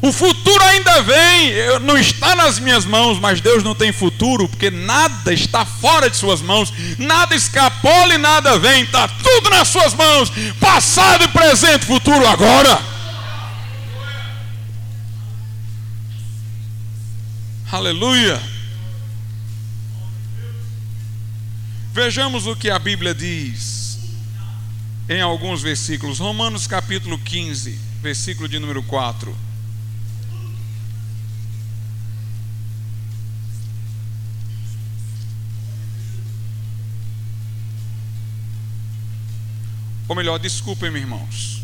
O 0.00 0.10
futuro 0.10 0.64
ainda 0.64 1.02
vem, 1.02 1.52
não 1.82 1.98
está 1.98 2.34
nas 2.34 2.58
minhas 2.58 2.86
mãos, 2.86 3.18
mas 3.20 3.42
Deus 3.42 3.62
não 3.62 3.74
tem 3.74 3.92
futuro, 3.92 4.48
porque 4.48 4.70
nada 4.70 5.34
está 5.34 5.66
fora 5.66 6.08
de 6.08 6.16
suas 6.16 6.40
mãos, 6.40 6.72
nada 6.96 7.34
escapou 7.34 8.10
e 8.10 8.16
nada 8.16 8.58
vem, 8.58 8.84
está 8.84 9.06
tudo 9.06 9.50
nas 9.50 9.68
suas 9.68 9.92
mãos, 9.92 10.32
passado 10.58 11.28
presente, 11.28 11.84
futuro 11.84 12.26
agora. 12.26 12.80
Aleluia. 17.70 18.59
Vejamos 21.92 22.46
o 22.46 22.54
que 22.54 22.70
a 22.70 22.78
Bíblia 22.78 23.12
diz 23.12 23.98
em 25.08 25.20
alguns 25.20 25.60
versículos. 25.60 26.20
Romanos 26.20 26.68
capítulo 26.68 27.18
15, 27.18 27.76
versículo 28.00 28.48
de 28.48 28.60
número 28.60 28.80
4. 28.84 29.36
Ou 40.06 40.14
melhor, 40.14 40.38
desculpem, 40.38 40.92
meus 40.92 41.02
irmãos. 41.02 41.59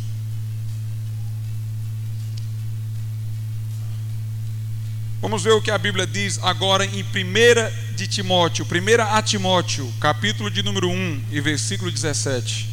Vamos 5.27 5.43
ver 5.43 5.55
o 5.55 5.61
que 5.61 5.73
a 5.73 5.77
Bíblia 5.77 6.07
diz 6.07 6.39
agora 6.41 6.85
em 6.87 7.03
1 7.03 7.97
de 7.97 8.07
Timóteo, 8.07 8.65
1 8.65 9.03
a 9.13 9.21
Timóteo, 9.21 9.93
capítulo 9.99 10.49
de 10.49 10.63
número 10.63 10.89
1 10.89 11.25
e 11.33 11.41
versículo 11.41 11.91
17. 11.91 12.69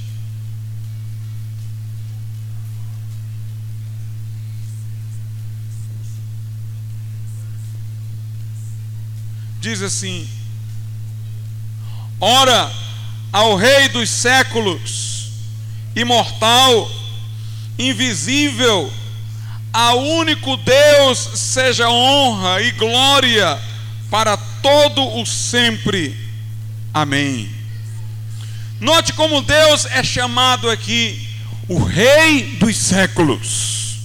Diz 9.60 9.82
assim: 9.82 10.30
Ora 12.20 12.72
ao 13.32 13.56
Rei 13.56 13.90
dos 13.90 14.12
séculos, 14.12 15.32
imortal, 15.96 16.88
invisível, 17.80 18.94
a 19.74 19.96
único 19.96 20.56
Deus 20.58 21.18
seja 21.34 21.90
honra 21.90 22.62
e 22.62 22.72
glória 22.72 23.60
para 24.12 24.38
todo 24.38 25.20
o 25.20 25.26
sempre. 25.26 26.16
Amém. 26.94 27.50
Note 28.80 29.14
como 29.14 29.42
Deus 29.42 29.88
é 29.88 30.04
chamado 30.04 30.70
aqui 30.70 31.28
o 31.68 31.84
Rei 31.84 32.56
dos 32.60 32.78
séculos. 32.78 33.98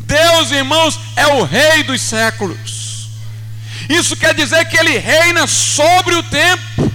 Deus, 0.00 0.50
irmãos, 0.50 0.98
é 1.16 1.26
o 1.26 1.44
Rei 1.44 1.82
dos 1.82 2.00
séculos. 2.00 3.08
Isso 3.90 4.16
quer 4.16 4.34
dizer 4.34 4.64
que 4.66 4.76
Ele 4.78 4.96
reina 4.96 5.46
sobre 5.46 6.14
o 6.14 6.22
tempo, 6.22 6.92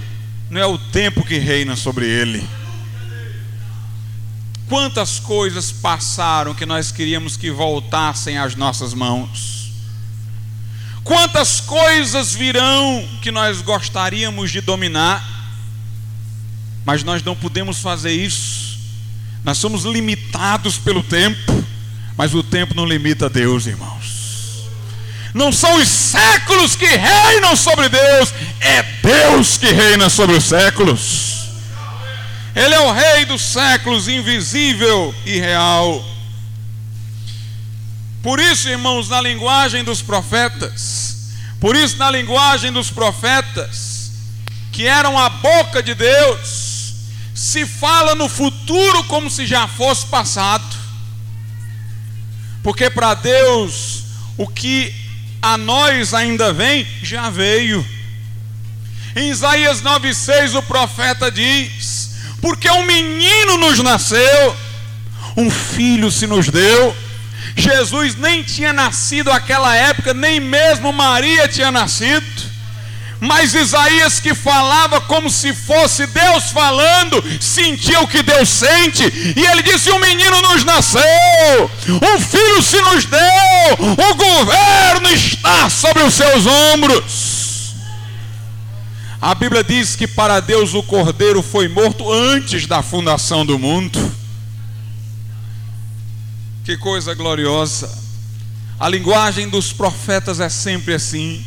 não 0.50 0.60
é 0.60 0.66
o 0.66 0.78
tempo 0.78 1.24
que 1.24 1.38
reina 1.38 1.76
sobre 1.76 2.06
Ele. 2.06 2.57
Quantas 4.68 5.18
coisas 5.18 5.72
passaram 5.72 6.54
que 6.54 6.66
nós 6.66 6.92
queríamos 6.92 7.36
que 7.36 7.50
voltassem 7.50 8.36
às 8.36 8.54
nossas 8.54 8.92
mãos? 8.92 9.72
Quantas 11.02 11.58
coisas 11.60 12.34
virão 12.34 13.08
que 13.22 13.30
nós 13.30 13.62
gostaríamos 13.62 14.50
de 14.50 14.60
dominar, 14.60 15.26
mas 16.84 17.02
nós 17.02 17.22
não 17.22 17.34
podemos 17.34 17.78
fazer 17.78 18.12
isso. 18.12 18.78
Nós 19.42 19.56
somos 19.56 19.84
limitados 19.84 20.76
pelo 20.76 21.02
tempo, 21.02 21.64
mas 22.14 22.34
o 22.34 22.42
tempo 22.42 22.74
não 22.74 22.84
limita 22.84 23.30
Deus, 23.30 23.66
irmãos. 23.66 24.68
Não 25.32 25.50
são 25.50 25.76
os 25.76 25.88
séculos 25.88 26.76
que 26.76 26.86
reinam 26.86 27.56
sobre 27.56 27.88
Deus, 27.88 28.34
é 28.60 28.82
Deus 28.82 29.56
que 29.56 29.72
reina 29.72 30.10
sobre 30.10 30.36
os 30.36 30.44
séculos. 30.44 31.37
Ele 32.58 32.74
é 32.74 32.80
o 32.80 32.90
Rei 32.90 33.24
dos 33.24 33.40
séculos, 33.40 34.08
invisível 34.08 35.14
e 35.24 35.38
real. 35.38 36.04
Por 38.20 38.40
isso, 38.40 38.68
irmãos, 38.68 39.08
na 39.08 39.20
linguagem 39.20 39.84
dos 39.84 40.02
profetas, 40.02 41.30
por 41.60 41.76
isso, 41.76 41.96
na 41.98 42.10
linguagem 42.10 42.72
dos 42.72 42.90
profetas, 42.90 44.10
que 44.72 44.88
eram 44.88 45.16
a 45.16 45.28
boca 45.28 45.80
de 45.80 45.94
Deus, 45.94 46.94
se 47.32 47.64
fala 47.64 48.16
no 48.16 48.28
futuro 48.28 49.04
como 49.04 49.30
se 49.30 49.46
já 49.46 49.68
fosse 49.68 50.06
passado. 50.06 50.76
Porque 52.60 52.90
para 52.90 53.14
Deus, 53.14 54.02
o 54.36 54.48
que 54.48 54.92
a 55.40 55.56
nós 55.56 56.12
ainda 56.12 56.52
vem, 56.52 56.84
já 57.04 57.30
veio. 57.30 57.86
Em 59.14 59.30
Isaías 59.30 59.80
9,6 59.80 60.58
o 60.58 60.62
profeta 60.64 61.30
diz: 61.30 61.87
porque 62.40 62.70
um 62.70 62.84
menino 62.84 63.56
nos 63.56 63.78
nasceu, 63.80 64.56
um 65.36 65.50
filho 65.50 66.10
se 66.10 66.26
nos 66.26 66.48
deu. 66.48 66.96
Jesus 67.56 68.16
nem 68.16 68.42
tinha 68.42 68.72
nascido 68.72 69.30
naquela 69.30 69.74
época, 69.74 70.14
nem 70.14 70.38
mesmo 70.38 70.92
Maria 70.92 71.48
tinha 71.48 71.70
nascido. 71.70 72.48
Mas 73.20 73.52
Isaías, 73.52 74.20
que 74.20 74.32
falava 74.32 75.00
como 75.00 75.28
se 75.28 75.52
fosse 75.52 76.06
Deus 76.06 76.52
falando, 76.52 77.22
sentia 77.40 78.00
o 78.00 78.06
que 78.06 78.22
Deus 78.22 78.48
sente, 78.48 79.02
e 79.36 79.44
ele 79.44 79.62
disse: 79.62 79.90
Um 79.90 79.98
menino 79.98 80.40
nos 80.42 80.62
nasceu, 80.62 81.70
um 81.88 82.20
filho 82.20 82.62
se 82.62 82.80
nos 82.80 83.04
deu, 83.06 83.20
o 83.80 84.14
governo 84.14 85.10
está 85.10 85.68
sobre 85.68 86.04
os 86.04 86.14
seus 86.14 86.46
ombros. 86.46 87.37
A 89.20 89.34
Bíblia 89.34 89.64
diz 89.64 89.96
que 89.96 90.06
para 90.06 90.38
Deus 90.38 90.74
o 90.74 90.82
cordeiro 90.82 91.42
foi 91.42 91.66
morto 91.66 92.12
antes 92.12 92.66
da 92.66 92.82
fundação 92.82 93.44
do 93.44 93.58
mundo. 93.58 93.98
Que 96.64 96.76
coisa 96.76 97.14
gloriosa. 97.14 97.90
A 98.78 98.88
linguagem 98.88 99.48
dos 99.48 99.72
profetas 99.72 100.38
é 100.38 100.48
sempre 100.48 100.94
assim. 100.94 101.44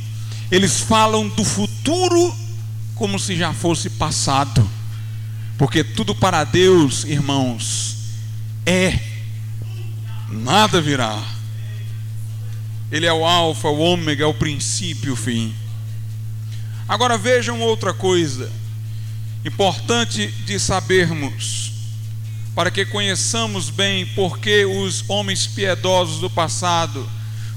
Eles 0.51 0.81
falam 0.81 1.29
do 1.29 1.45
futuro 1.45 2.35
como 2.95 3.17
se 3.17 3.37
já 3.37 3.53
fosse 3.53 3.89
passado. 3.89 4.69
Porque 5.57 5.81
tudo 5.81 6.13
para 6.13 6.43
Deus, 6.43 7.05
irmãos, 7.05 7.95
é, 8.65 8.99
nada 10.29 10.81
virá. 10.81 11.23
Ele 12.91 13.05
é 13.05 13.13
o 13.13 13.25
Alfa, 13.25 13.69
o 13.69 13.79
Ômega, 13.79 14.25
é 14.25 14.27
o 14.27 14.33
princípio 14.33 15.09
e 15.09 15.11
o 15.11 15.15
fim. 15.15 15.55
Agora 16.91 17.17
vejam 17.17 17.61
outra 17.61 17.93
coisa 17.93 18.51
importante 19.45 20.27
de 20.27 20.59
sabermos, 20.59 21.71
para 22.53 22.69
que 22.69 22.85
conheçamos 22.85 23.69
bem 23.69 24.05
porque 24.07 24.65
os 24.65 25.01
homens 25.09 25.47
piedosos 25.47 26.19
do 26.19 26.29
passado 26.29 27.09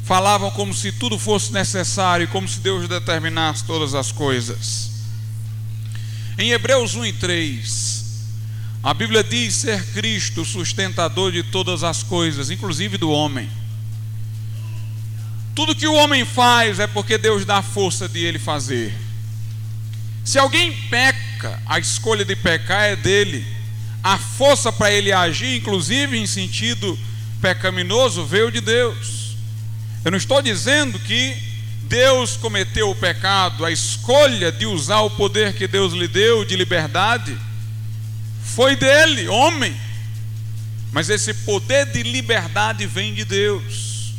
falavam 0.05 0.53
como 0.53 0.73
se 0.73 0.93
tudo 0.93 1.19
fosse 1.19 1.53
necessário, 1.53 2.29
como 2.29 2.47
se 2.47 2.61
Deus 2.61 2.89
determinasse 2.89 3.65
todas 3.65 3.93
as 3.93 4.13
coisas. 4.13 4.93
Em 6.39 6.53
Hebreus 6.53 6.95
1 6.95 7.07
e 7.07 7.13
3, 7.15 8.05
a 8.85 8.95
Bíblia 8.95 9.25
diz 9.25 9.53
ser 9.57 9.85
Cristo 9.87 10.43
o 10.43 10.45
sustentador 10.45 11.33
de 11.33 11.43
todas 11.43 11.83
as 11.83 12.05
coisas, 12.05 12.53
inclusive 12.53 12.97
do 12.97 13.11
homem. 13.11 13.51
Tudo 15.57 15.75
que 15.75 15.89
o 15.89 15.95
homem 15.95 16.25
faz 16.25 16.79
é 16.79 16.87
porque 16.87 17.19
Deus 17.19 17.45
dá 17.45 17.61
força 17.63 18.09
de 18.09 18.21
ele 18.21 18.39
fazer. 18.39 19.04
Se 20.25 20.39
alguém 20.39 20.73
peca, 20.89 21.61
a 21.67 21.79
escolha 21.79 22.25
de 22.25 22.35
pecar 22.35 22.85
é 22.85 22.97
dele. 22.97 23.47
A 24.03 24.19
força 24.19 24.73
para 24.73 24.91
ele 24.91 25.13
agir, 25.13 25.57
inclusive 25.57 26.17
em 26.17 26.27
sentido 26.27 26.99
pecaminoso, 27.41 28.25
veio 28.25 28.51
de 28.51 28.61
Deus. 28.61 29.37
Eu 30.05 30.11
não 30.11 30.19
estou 30.19 30.43
dizendo 30.43 30.99
que 30.99 31.37
Deus 31.83 32.37
cometeu 32.37 32.91
o 32.91 32.95
pecado, 32.95 33.65
a 33.65 33.71
escolha 33.71 34.51
de 34.51 34.67
usar 34.67 35.01
o 35.01 35.11
poder 35.11 35.55
que 35.55 35.67
Deus 35.67 35.93
lhe 35.93 36.09
deu 36.09 36.45
de 36.45 36.57
liberdade 36.57 37.37
foi 38.55 38.77
dele, 38.77 39.27
homem. 39.27 39.75
Mas 40.93 41.11
esse 41.11 41.35
poder 41.35 41.87
de 41.87 42.05
liberdade 42.05 42.87
vem 42.87 43.13
de 43.13 43.25
Deus. 43.25 44.13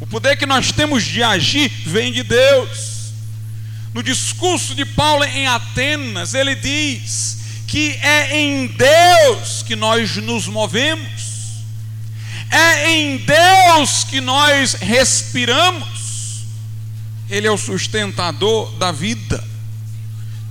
O 0.00 0.06
poder 0.06 0.36
que 0.36 0.46
nós 0.46 0.72
temos 0.72 1.04
de 1.04 1.22
agir 1.22 1.70
vem 1.84 2.12
de 2.12 2.22
Deus. 2.22 2.97
No 3.98 4.02
discurso 4.04 4.76
de 4.76 4.84
Paulo 4.84 5.24
em 5.24 5.48
Atenas, 5.48 6.32
ele 6.32 6.54
diz 6.54 7.38
que 7.66 7.98
é 8.00 8.38
em 8.38 8.68
Deus 8.68 9.64
que 9.64 9.74
nós 9.74 10.14
nos 10.18 10.46
movemos, 10.46 11.64
é 12.48 12.92
em 12.92 13.16
Deus 13.16 14.04
que 14.04 14.20
nós 14.20 14.74
respiramos, 14.74 16.44
Ele 17.28 17.48
é 17.48 17.50
o 17.50 17.58
sustentador 17.58 18.70
da 18.76 18.92
vida. 18.92 19.44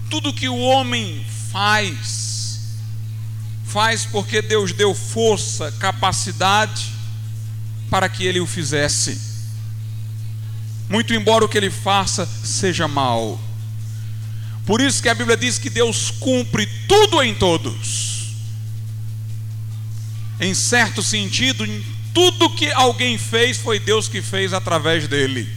Tudo 0.10 0.34
que 0.34 0.50
o 0.50 0.58
homem 0.58 1.26
faz, 1.50 2.60
faz 3.64 4.04
porque 4.04 4.42
Deus 4.42 4.74
deu 4.74 4.94
força, 4.94 5.72
capacidade 5.80 6.92
para 7.90 8.10
que 8.10 8.26
ele 8.26 8.42
o 8.42 8.46
fizesse. 8.46 9.27
Muito 10.90 11.14
embora 11.14 11.44
o 11.44 11.50
que 11.50 11.58
ele 11.58 11.70
faça 11.70 12.26
seja 12.44 12.88
mal. 12.88 13.40
Por 14.66 14.82
isso 14.82 15.02
que 15.02 15.10
a 15.10 15.16
Bíblia 15.16 15.38
diz 15.38 15.58
que 15.58 15.70
Deus 15.70 16.12
cumpre 16.12 16.68
tudo 16.88 17.22
em 17.24 17.34
todos. 17.34 18.36
Em 20.40 20.54
certo 20.54 21.02
sentido, 21.02 21.66
tudo 22.14 22.50
que 22.50 22.72
alguém 22.72 23.18
fez 23.18 23.58
foi 23.58 23.80
Deus 23.80 24.08
que 24.08 24.22
fez 24.22 24.54
através 24.54 25.08
dele. 25.08 25.48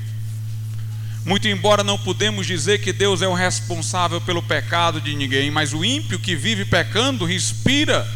Muito 1.24 1.48
embora 1.48 1.84
não 1.84 1.98
podemos 1.98 2.46
dizer 2.46 2.80
que 2.80 2.92
Deus 2.92 3.20
é 3.20 3.28
o 3.28 3.34
responsável 3.34 4.20
pelo 4.20 4.42
pecado 4.42 5.00
de 5.00 5.14
ninguém, 5.14 5.50
mas 5.50 5.74
o 5.74 5.84
ímpio 5.84 6.18
que 6.18 6.34
vive 6.34 6.64
pecando 6.64 7.24
respira, 7.24 8.08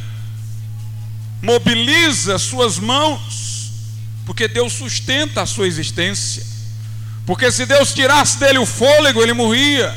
mobiliza 1.42 2.38
suas 2.38 2.78
mãos, 2.78 3.70
porque 4.24 4.48
Deus 4.48 4.72
sustenta 4.72 5.42
a 5.42 5.46
sua 5.46 5.66
existência. 5.66 6.53
Porque 7.26 7.50
se 7.50 7.64
Deus 7.64 7.94
tirasse 7.94 8.38
dele 8.38 8.58
o 8.58 8.66
fôlego, 8.66 9.22
ele 9.22 9.32
morria. 9.32 9.94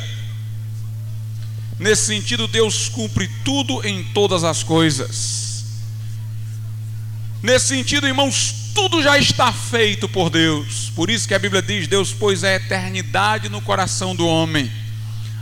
Nesse 1.78 2.06
sentido, 2.06 2.48
Deus 2.48 2.88
cumpre 2.88 3.28
tudo 3.44 3.86
em 3.86 4.02
todas 4.02 4.44
as 4.44 4.62
coisas. 4.62 5.64
Nesse 7.42 7.66
sentido, 7.66 8.06
irmãos, 8.06 8.72
tudo 8.74 9.02
já 9.02 9.18
está 9.18 9.52
feito 9.52 10.08
por 10.08 10.30
Deus. 10.30 10.90
Por 10.94 11.10
isso 11.10 11.28
que 11.28 11.34
a 11.34 11.38
Bíblia 11.38 11.62
diz: 11.62 11.86
Deus 11.86 12.12
pôs 12.12 12.42
a 12.42 12.54
eternidade 12.54 13.48
no 13.48 13.60
coração 13.60 14.14
do 14.14 14.26
homem. 14.26 14.70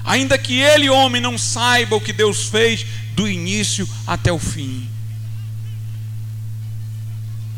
Ainda 0.05 0.39
que 0.39 0.61
ele, 0.61 0.89
homem, 0.89 1.21
não 1.21 1.37
saiba 1.37 1.97
o 1.97 2.01
que 2.01 2.13
Deus 2.13 2.45
fez 2.45 2.87
do 3.13 3.27
início 3.27 3.89
até 4.07 4.31
o 4.31 4.39
fim. 4.39 4.89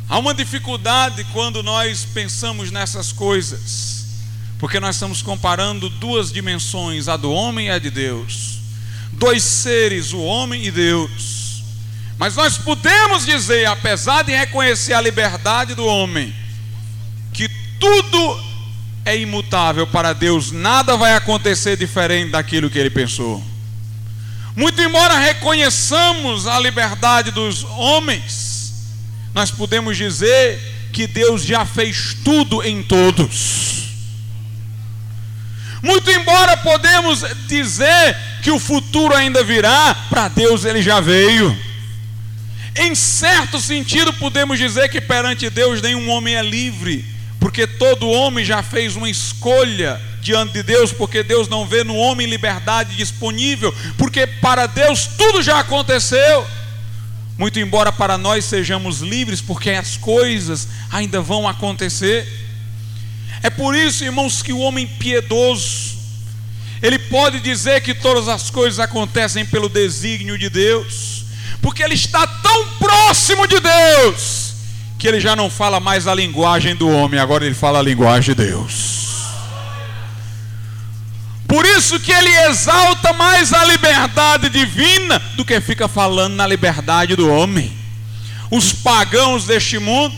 Há 0.09 0.19
uma 0.19 0.33
dificuldade 0.33 1.25
quando 1.33 1.63
nós 1.63 2.07
pensamos 2.07 2.71
nessas 2.71 3.13
coisas, 3.13 3.98
porque 4.59 4.81
nós 4.81 4.97
estamos 4.97 5.23
comparando 5.23 5.89
duas 5.89 6.33
dimensões, 6.33 7.09
a 7.09 7.17
do 7.17 7.31
homem 7.33 7.69
e 7.69 7.71
a 7.71 7.79
de 7.79 7.91
Deus. 7.91 8.59
Dois 9.13 9.43
seres, 9.43 10.13
o 10.13 10.21
homem 10.21 10.65
e 10.65 10.71
Deus. 10.71 11.63
Mas 12.19 12.35
nós 12.35 12.59
podemos 12.59 13.25
dizer, 13.25 13.67
apesar 13.67 14.25
de 14.25 14.33
reconhecer 14.33 14.93
a 14.93 15.01
liberdade 15.01 15.77
do 15.77 15.87
homem, 15.87 16.35
que 17.33 17.49
tudo 17.79 18.41
é 19.05 19.17
imutável 19.17 19.87
para 19.87 20.13
Deus, 20.13 20.51
nada 20.51 20.97
vai 20.97 21.15
acontecer 21.15 21.77
diferente 21.77 22.33
daquilo 22.33 22.69
que 22.69 22.79
ele 22.79 22.91
pensou. 22.91 23.43
Muito 24.57 24.83
embora 24.83 25.17
reconheçamos 25.17 26.49
a 26.49 26.59
liberdade 26.59 27.31
dos 27.31 27.63
homens, 27.63 28.73
nós 29.33 29.53
podemos 29.53 29.97
dizer 29.97 30.61
que 30.93 31.07
Deus 31.07 31.45
já 31.45 31.65
fez 31.65 32.17
tudo 32.25 32.61
em 32.65 32.83
todos. 32.83 33.78
Muito 35.83 36.11
embora 36.11 36.57
podemos 36.57 37.25
dizer 37.47 38.17
que 38.43 38.51
o 38.51 38.59
futuro 38.59 39.15
ainda 39.15 39.45
virá, 39.45 39.95
para 40.09 40.29
Deus 40.29 40.65
ele 40.65 40.83
já 40.83 41.01
veio. 41.01 41.57
Em 42.77 42.95
certo 42.95 43.61
sentido, 43.61 44.13
podemos 44.13 44.59
dizer 44.59 44.89
que 44.89 45.01
perante 45.01 45.51
Deus 45.51 45.83
nenhum 45.83 46.09
homem 46.11 46.35
é 46.35 46.43
livre, 46.43 47.05
porque 47.41 47.67
todo 47.67 48.09
homem 48.09 48.45
já 48.45 48.63
fez 48.63 48.97
uma 48.97 49.11
escolha 49.11 50.01
diante 50.21 50.53
de 50.55 50.63
Deus, 50.63 50.93
porque 50.93 51.23
Deus 51.23 51.49
não 51.49 51.67
vê 51.67 51.83
no 51.83 51.97
homem 51.97 52.27
liberdade 52.27 52.95
disponível, 52.97 53.75
porque 53.97 54.27
para 54.27 54.67
Deus 54.67 55.09
tudo 55.17 55.43
já 55.43 55.59
aconteceu. 55.61 56.47
Muito 57.37 57.61
embora 57.61 57.93
para 57.93 58.19
nós 58.19 58.45
sejamos 58.45 59.01
livres, 59.01 59.41
porque 59.41 59.71
as 59.71 59.97
coisas 59.97 60.69
ainda 60.91 61.21
vão 61.21 61.47
acontecer. 61.47 62.48
É 63.43 63.51
por 63.51 63.75
isso, 63.75 64.05
irmãos, 64.05 64.43
que 64.43 64.53
o 64.53 64.59
homem 64.59 64.87
piedoso, 64.87 65.97
ele 66.83 66.99
pode 66.99 67.41
dizer 67.41 67.81
que 67.81 67.95
todas 67.95 68.29
as 68.29 68.51
coisas 68.51 68.79
acontecem 68.79 69.45
pelo 69.45 69.69
desígnio 69.69 70.39
de 70.39 70.49
Deus 70.49 71.19
porque 71.61 71.83
ele 71.83 71.95
está 71.95 72.27
tão 72.27 72.67
próximo 72.79 73.47
de 73.47 73.61
Deus 73.61 74.49
que 74.99 75.07
ele 75.07 75.21
já 75.21 75.37
não 75.37 75.49
fala 75.49 75.79
mais 75.79 76.09
a 76.09 76.15
linguagem 76.15 76.75
do 76.75 76.89
homem, 76.89 77.21
agora 77.21 77.47
ele 77.47 77.55
fala 77.55 77.79
a 77.79 77.83
linguagem 77.83 78.35
de 78.35 78.43
Deus. 78.43 78.99
Por 81.47 81.65
isso 81.65 82.01
que 82.01 82.13
ele 82.13 82.31
exalta 82.49 83.13
mais 83.13 83.53
a 83.53 83.65
liberdade 83.65 84.49
divina 84.49 85.19
do 85.37 85.45
que 85.45 85.61
fica 85.61 85.87
falando 85.87 86.35
na 86.35 86.47
liberdade 86.47 87.15
do 87.15 87.31
homem. 87.31 87.73
Os 88.51 88.73
pagãos 88.73 89.45
deste 89.45 89.79
mundo, 89.79 90.17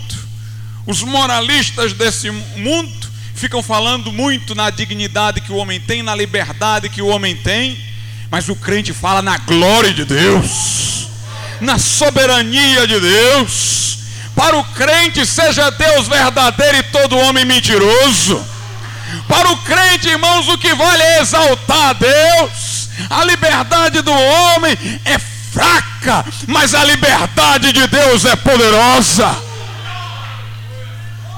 os 0.87 1.03
moralistas 1.03 1.93
desse 1.93 2.31
mundo, 2.31 3.10
ficam 3.41 3.63
falando 3.63 4.13
muito 4.13 4.55
na 4.55 4.71
dignidade 4.71 5.41
que 5.41 5.51
o 5.51 5.57
homem 5.57 5.81
tem, 5.81 6.03
na 6.03 6.15
liberdade 6.15 6.89
que 6.89 7.03
o 7.03 7.07
homem 7.09 7.35
tem, 7.35 7.79
mas 8.31 8.49
o 8.49 8.55
crente 8.55 8.93
fala 8.93 9.21
na 9.23 9.39
glória 9.39 9.93
de 9.93 10.05
Deus 10.05 10.91
na 11.61 11.79
soberania 11.79 12.87
de 12.87 12.99
Deus. 12.99 13.99
Para 14.35 14.57
o 14.57 14.65
crente, 14.65 15.27
seja 15.27 15.71
Deus 15.71 16.09
verdadeiro 16.09 16.79
e 16.79 16.83
todo 16.85 17.19
homem 17.19 17.45
mentiroso. 17.45 18.45
Para 19.29 19.51
o 19.51 19.57
crente, 19.59 20.09
irmãos, 20.09 20.49
o 20.49 20.57
que 20.57 20.75
vale 20.75 21.03
é 21.03 21.21
exaltar 21.21 21.91
a 21.91 21.93
Deus. 21.93 22.89
A 23.09 23.25
liberdade 23.25 24.01
do 24.03 24.13
homem 24.13 24.77
é 25.05 25.19
fraca, 25.19 26.25
mas 26.47 26.75
a 26.75 26.85
liberdade 26.85 27.73
de 27.73 27.87
Deus 27.87 28.25
é 28.25 28.37
poderosa. 28.37 29.50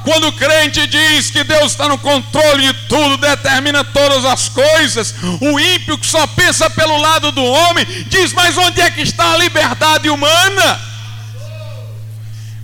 Quando 0.04 0.28
o 0.28 0.32
crente 0.32 0.84
diz 0.86 1.30
que 1.30 1.44
Deus 1.44 1.72
está 1.72 1.88
no 1.88 1.96
controle 1.96 2.66
de 2.66 2.74
tudo, 2.88 3.16
determina 3.16 3.84
todas 3.84 4.24
as 4.24 4.48
coisas, 4.48 5.14
o 5.40 5.60
ímpio 5.60 5.96
que 5.96 6.06
só 6.06 6.26
pensa 6.26 6.68
pelo 6.68 6.96
lado 6.98 7.30
do 7.30 7.44
homem 7.44 7.86
diz: 8.08 8.32
Mas 8.32 8.56
onde 8.56 8.80
é 8.80 8.90
que 8.90 9.02
está 9.02 9.32
a 9.32 9.36
liberdade 9.38 10.10
humana? 10.10 10.80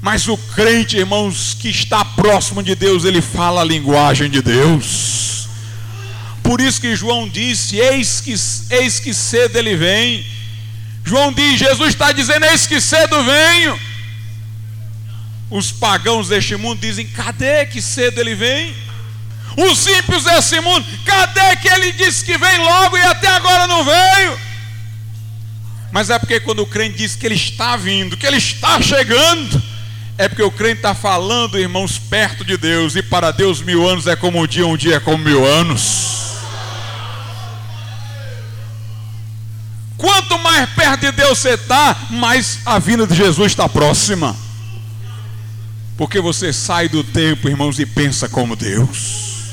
Mas 0.01 0.29
o 0.29 0.37
crente, 0.37 0.97
irmãos, 0.97 1.57
que 1.59 1.69
está 1.69 2.05
próximo 2.05 2.63
de 2.63 2.75
Deus, 2.75 3.05
ele 3.05 3.21
fala 3.21 3.61
a 3.61 3.65
linguagem 3.65 4.31
de 4.31 4.41
Deus. 4.43 5.49
Por 6.43 6.61
isso 6.61 6.81
que 6.81 6.97
João 6.97 7.29
disse: 7.29 7.77
Eis 7.77 8.21
que, 8.21 8.35
eis 8.75 8.99
que 8.99 9.15
cedo 9.15 9.57
ele 9.57 9.77
vem. 9.77 10.27
João 11.05 11.33
diz: 11.33 11.59
Jesus 11.59 11.91
está 11.91 12.11
dizendo: 12.11 12.47
Eis 12.47 12.67
que 12.67 12.81
cedo 12.81 13.23
venho. 13.23 13.88
Os 15.51 15.73
pagãos 15.73 16.29
deste 16.29 16.57
mundo 16.57 16.81
dizem: 16.81 17.07
cadê 17.07 17.65
que 17.67 17.81
cedo 17.81 18.21
ele 18.21 18.35
vem? 18.35 18.75
Os 19.57 19.87
ímpios 19.87 20.25
desse 20.25 20.61
mundo, 20.61 20.87
cadê 21.05 21.57
que 21.57 21.69
ele 21.69 21.93
disse 21.93 22.25
que 22.25 22.39
vem 22.39 22.59
logo 22.59 22.97
e 22.97 23.03
até 23.03 23.29
agora 23.29 23.67
não 23.67 23.85
veio? 23.85 24.39
Mas 25.91 26.11
é 26.11 26.19
porque 26.19 26.39
quando 26.39 26.61
o 26.61 26.67
crente 26.67 26.99
diz 26.99 27.17
que 27.17 27.27
ele 27.27 27.35
está 27.35 27.77
vindo, 27.77 28.17
que 28.17 28.27
ele 28.27 28.37
está 28.37 28.81
chegando, 28.81 29.61
é 30.19 30.29
porque 30.29 30.43
o 30.43 30.51
crente 30.51 30.77
está 30.77 30.95
falando, 30.95 31.59
irmãos, 31.59 31.99
perto 31.99 32.45
de 32.45 32.57
Deus, 32.57 32.95
e 32.95 33.03
para 33.03 33.31
Deus 33.31 33.63
mil 33.63 33.89
anos 33.89 34.07
é 34.07 34.15
como 34.15 34.41
um 34.41 34.47
dia, 34.47 34.67
um 34.67 34.77
dia 34.77 34.97
é 34.97 35.01
como 35.01 35.25
mil 35.25 35.45
anos. 35.47 36.19
Quanto 39.97 40.39
mais 40.39 40.69
perto 40.71 41.01
de 41.01 41.13
Deus 41.13 41.39
você 41.39 41.55
está, 41.55 41.97
mais 42.11 42.61
a 42.65 42.79
vinda 42.79 43.07
de 43.07 43.17
Jesus 43.17 43.51
está 43.51 43.69
próxima. 43.69 44.37
Porque 45.99 46.21
você 46.21 46.53
sai 46.53 46.89
do 46.89 47.03
tempo, 47.03 47.49
irmãos, 47.49 47.81
e 47.81 47.85
pensa 47.85 48.29
como 48.29 48.55
Deus. 48.55 49.49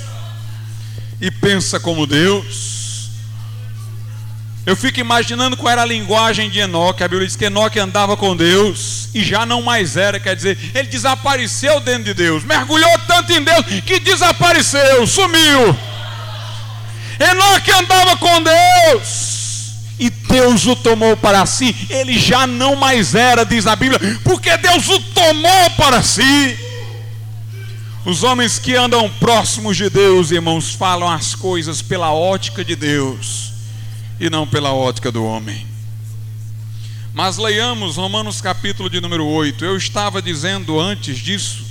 E 1.20 1.32
pensa 1.32 1.80
como 1.80 2.06
Deus. 2.06 3.10
Eu 4.64 4.76
fico 4.76 5.00
imaginando 5.00 5.58
qual 5.58 5.72
era 5.72 5.82
a 5.82 5.86
linguagem 5.86 6.52
de 6.52 6.60
Enoque. 6.60 7.04
A 7.04 7.08
Bíblia 7.08 7.28
diz 7.28 7.36
que 7.36 7.46
Enoque 7.46 7.80
andava 7.80 8.16
com 8.16 8.36
Deus 8.36 9.10
e 9.16 9.24
já 9.24 9.44
não 9.44 9.64
mais 9.64 9.98
era, 9.98 10.20
quer 10.20 10.36
dizer, 10.36 10.58
ele 10.76 10.88
desapareceu 10.88 11.80
dentro 11.80 12.04
de 12.04 12.14
Deus, 12.14 12.44
mergulhou 12.44 12.92
tanto 13.08 13.34
em 13.34 13.44
Deus 13.44 13.66
que 13.84 14.00
desapareceu, 14.00 15.08
sumiu. 15.08 15.76
Enoque 17.20 17.72
andava 17.72 18.18
com 18.18 18.44
e 20.00 20.10
Deus 20.10 20.66
o 20.66 20.76
tomou 20.76 21.16
para 21.16 21.46
si, 21.46 21.76
ele 21.90 22.20
já 22.20 22.46
não 22.46 22.76
mais 22.76 23.16
era, 23.16 23.46
diz 23.46 23.66
a 23.66 23.76
Bíblia, 23.76 24.00
porque 24.24 24.56
Deus 24.58 24.88
o 24.90 25.00
tomou 25.00 25.70
para 25.78 26.02
si. 26.04 26.60
Os 28.06 28.22
homens 28.22 28.60
que 28.60 28.76
andam 28.76 29.10
próximos 29.10 29.76
de 29.78 29.90
Deus, 29.90 30.30
irmãos, 30.30 30.74
falam 30.74 31.10
as 31.10 31.34
coisas 31.34 31.82
pela 31.82 32.14
ótica 32.14 32.64
de 32.64 32.76
Deus 32.76 33.52
e 34.20 34.30
não 34.30 34.46
pela 34.46 34.74
ótica 34.74 35.12
do 35.12 35.24
homem. 35.24 35.66
Mas 37.14 37.38
leiamos 37.38 37.96
Romanos 37.96 38.42
capítulo 38.42 38.90
de 38.90 39.00
número 39.00 39.26
8. 39.26 39.64
Eu 39.64 39.78
estava 39.78 40.22
dizendo 40.22 40.80
antes 40.80 41.18
disso 41.18 41.66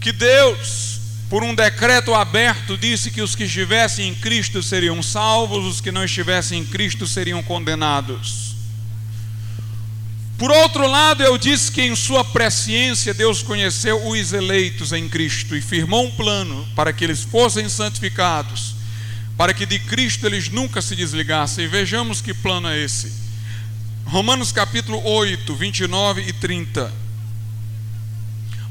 que 0.00 0.12
Deus, 0.12 0.95
por 1.28 1.42
um 1.42 1.54
decreto 1.54 2.14
aberto, 2.14 2.76
disse 2.76 3.10
que 3.10 3.20
os 3.20 3.34
que 3.34 3.44
estivessem 3.44 4.08
em 4.08 4.14
Cristo 4.14 4.62
seriam 4.62 5.02
salvos, 5.02 5.64
os 5.64 5.80
que 5.80 5.90
não 5.90 6.04
estivessem 6.04 6.60
em 6.60 6.64
Cristo 6.64 7.06
seriam 7.06 7.42
condenados. 7.42 8.54
Por 10.38 10.50
outro 10.50 10.86
lado, 10.86 11.22
eu 11.22 11.36
disse 11.36 11.72
que 11.72 11.82
em 11.82 11.96
sua 11.96 12.22
presciência 12.22 13.14
Deus 13.14 13.42
conheceu 13.42 14.06
os 14.06 14.32
eleitos 14.32 14.92
em 14.92 15.08
Cristo 15.08 15.56
e 15.56 15.62
firmou 15.62 16.06
um 16.06 16.10
plano 16.10 16.66
para 16.76 16.92
que 16.92 17.02
eles 17.02 17.22
fossem 17.22 17.68
santificados, 17.68 18.74
para 19.36 19.54
que 19.54 19.64
de 19.66 19.78
Cristo 19.78 20.26
eles 20.26 20.48
nunca 20.50 20.82
se 20.82 20.94
desligassem. 20.94 21.64
E 21.64 21.68
vejamos 21.68 22.20
que 22.20 22.34
plano 22.34 22.68
é 22.68 22.78
esse. 22.78 23.12
Romanos 24.04 24.52
capítulo 24.52 25.02
8, 25.04 25.54
29 25.54 26.20
e 26.20 26.32
30. 26.34 27.05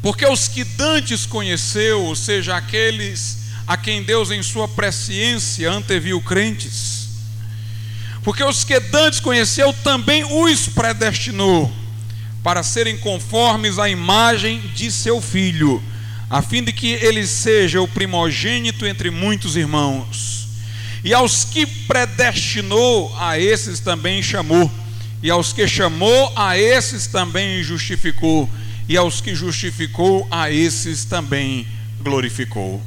Porque 0.05 0.23
os 0.27 0.47
que 0.47 0.63
dantes 0.63 1.25
conheceu, 1.25 2.03
ou 2.03 2.15
seja, 2.15 2.55
aqueles 2.55 3.39
a 3.65 3.75
quem 3.75 4.03
Deus 4.03 4.29
em 4.29 4.43
sua 4.43 4.67
presciência 4.67 5.71
anteviu 5.71 6.21
crentes, 6.21 7.09
porque 8.23 8.43
os 8.43 8.63
que 8.63 8.79
dantes 8.79 9.19
conheceu 9.19 9.73
também 9.83 10.23
os 10.23 10.67
predestinou 10.67 11.73
para 12.43 12.61
serem 12.61 12.95
conformes 12.99 13.79
à 13.79 13.89
imagem 13.89 14.59
de 14.75 14.91
seu 14.91 15.19
filho, 15.19 15.81
a 16.29 16.39
fim 16.39 16.63
de 16.63 16.71
que 16.71 16.91
ele 16.91 17.25
seja 17.25 17.81
o 17.81 17.87
primogênito 17.87 18.85
entre 18.85 19.09
muitos 19.09 19.55
irmãos. 19.55 20.47
E 21.03 21.15
aos 21.15 21.43
que 21.45 21.65
predestinou, 21.65 23.11
a 23.17 23.39
esses 23.39 23.79
também 23.79 24.21
chamou. 24.21 24.71
E 25.23 25.31
aos 25.31 25.51
que 25.51 25.67
chamou, 25.67 26.31
a 26.35 26.55
esses 26.59 27.07
também 27.07 27.63
justificou. 27.63 28.47
E 28.87 28.95
aos 28.95 29.19
que 29.21 29.33
justificou, 29.33 30.27
a 30.29 30.51
esses 30.51 31.05
também 31.05 31.67
glorificou. 32.01 32.81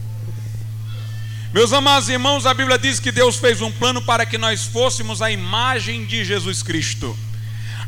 Meus 1.53 1.73
amados 1.73 2.09
irmãos, 2.09 2.45
a 2.45 2.53
Bíblia 2.53 2.79
diz 2.79 3.01
que 3.01 3.11
Deus 3.11 3.37
fez 3.37 3.61
um 3.63 3.73
plano 3.73 4.03
para 4.03 4.27
que 4.27 4.37
nós 4.37 4.65
fôssemos 4.67 5.23
a 5.23 5.31
imagem 5.31 6.05
de 6.05 6.25
Jesus 6.25 6.63
Cristo. 6.63 7.19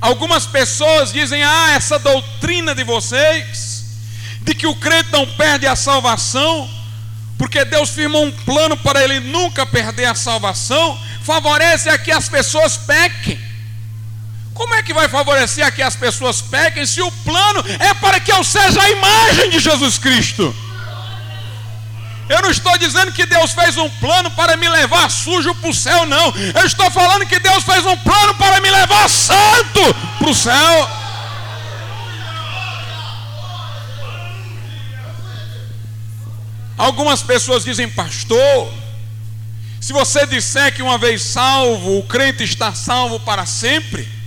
Algumas 0.01 0.47
pessoas 0.47 1.13
dizem: 1.13 1.43
Ah, 1.43 1.73
essa 1.73 1.99
doutrina 1.99 2.75
de 2.75 2.83
vocês, 2.83 3.85
de 4.41 4.55
que 4.55 4.67
o 4.67 4.75
crente 4.75 5.13
não 5.13 5.27
perde 5.27 5.67
a 5.67 5.77
salvação, 5.77 6.69
porque 7.37 7.65
Deus 7.65 7.91
firmou 7.91 8.25
um 8.25 8.33
plano 8.33 8.77
para 8.79 9.05
ele 9.05 9.21
nunca 9.21 9.67
perder 9.67 10.07
a 10.07 10.15
salvação, 10.15 10.99
favorece 11.23 11.91
a 11.91 11.99
que 11.99 12.11
as 12.11 12.29
pessoas 12.29 12.79
pequem. 12.79 13.50
Como 14.61 14.75
é 14.75 14.83
que 14.83 14.93
vai 14.93 15.09
favorecer 15.09 15.75
que 15.75 15.81
as 15.81 15.97
pessoas 15.97 16.43
pequem 16.43 16.85
se 16.85 17.01
o 17.01 17.11
plano 17.11 17.65
é 17.79 17.95
para 17.95 18.21
que 18.21 18.31
eu 18.31 18.45
seja 18.45 18.79
a 18.83 18.91
imagem 18.91 19.49
de 19.49 19.59
Jesus 19.59 19.97
Cristo? 19.97 20.55
Eu 22.29 22.43
não 22.43 22.51
estou 22.51 22.77
dizendo 22.77 23.11
que 23.11 23.25
Deus 23.25 23.53
fez 23.53 23.79
um 23.79 23.89
plano 23.89 24.31
para 24.33 24.59
me 24.59 24.69
levar 24.69 25.11
sujo 25.11 25.55
para 25.55 25.71
o 25.71 25.73
céu, 25.75 26.05
não. 26.05 26.27
Eu 26.55 26.67
estou 26.67 26.91
falando 26.91 27.25
que 27.25 27.39
Deus 27.39 27.65
fez 27.65 27.87
um 27.87 27.97
plano 27.97 28.35
para 28.35 28.61
me 28.61 28.71
levar 28.71 29.09
santo 29.09 29.95
para 30.19 30.29
o 30.29 30.35
céu. 30.35 30.91
Algumas 36.77 37.23
pessoas 37.23 37.65
dizem, 37.65 37.89
pastor, 37.89 38.71
se 39.81 39.95
você 39.95 40.27
disser 40.27 40.75
que 40.75 40.83
uma 40.83 40.99
vez 40.99 41.23
salvo, 41.23 41.99
o 41.99 42.03
crente 42.03 42.45
está 42.45 42.75
salvo 42.75 43.19
para 43.21 43.47
sempre. 43.47 44.20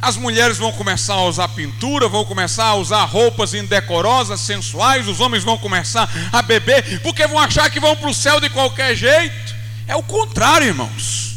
As 0.00 0.16
mulheres 0.16 0.58
vão 0.58 0.72
começar 0.72 1.14
a 1.14 1.24
usar 1.24 1.48
pintura, 1.48 2.08
vão 2.08 2.24
começar 2.24 2.66
a 2.66 2.74
usar 2.74 3.04
roupas 3.04 3.54
indecorosas, 3.54 4.40
sensuais, 4.40 5.08
os 5.08 5.20
homens 5.20 5.42
vão 5.42 5.56
começar 5.56 6.08
a 6.32 6.42
beber, 6.42 7.00
porque 7.00 7.26
vão 7.26 7.38
achar 7.38 7.70
que 7.70 7.80
vão 7.80 7.96
para 7.96 8.10
o 8.10 8.14
céu 8.14 8.40
de 8.40 8.50
qualquer 8.50 8.94
jeito. 8.94 9.54
É 9.88 9.96
o 9.96 10.02
contrário, 10.02 10.66
irmãos. 10.66 11.34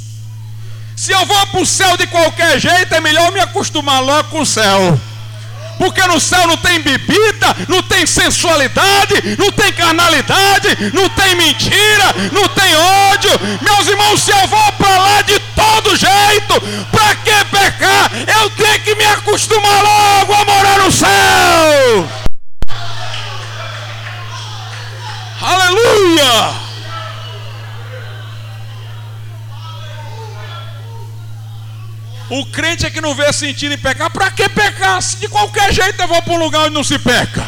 Se 0.95 1.13
eu 1.13 1.25
vou 1.25 1.47
para 1.47 1.61
o 1.61 1.65
céu 1.65 1.95
de 1.95 2.05
qualquer 2.07 2.59
jeito, 2.59 2.93
é 2.93 2.99
melhor 2.99 3.31
me 3.31 3.39
acostumar 3.39 4.03
logo 4.03 4.29
com 4.29 4.41
o 4.41 4.45
céu. 4.45 4.99
Porque 5.79 6.05
no 6.07 6.19
céu 6.19 6.45
não 6.45 6.57
tem 6.57 6.81
bebida, 6.81 7.55
não 7.69 7.81
tem 7.81 8.05
sensualidade, 8.05 9.15
não 9.39 9.49
tem 9.51 9.71
carnalidade, 9.71 10.91
não 10.93 11.07
tem 11.09 11.35
mentira, 11.35 12.13
não 12.33 12.47
tem 12.49 12.75
ódio. 12.75 13.31
Meus 13.61 13.87
irmãos, 13.87 14.21
se 14.21 14.29
eu 14.29 14.47
vou 14.47 14.71
para 14.73 14.97
lá 14.97 15.21
de 15.21 15.39
todo 15.39 15.95
jeito, 15.95 16.61
para 16.91 17.15
que 17.15 17.45
pecar? 17.45 18.11
Eu 18.41 18.49
tenho 18.51 18.81
que 18.81 18.95
me 18.95 19.05
acostumar 19.05 19.81
logo 19.81 20.08
O 32.29 32.45
crente 32.45 32.85
é 32.85 32.89
que 32.89 33.01
não 33.01 33.15
vê 33.15 33.31
sentido 33.33 33.73
em 33.73 33.77
pecar. 33.77 34.09
Para 34.11 34.29
que 34.29 34.47
pecar? 34.49 35.01
Se 35.01 35.17
de 35.17 35.27
qualquer 35.27 35.73
jeito 35.73 35.99
eu 35.99 36.07
vou 36.07 36.21
para 36.21 36.33
um 36.33 36.37
lugar 36.39 36.61
onde 36.61 36.73
não 36.75 36.83
se 36.83 36.99
peca. 36.99 37.45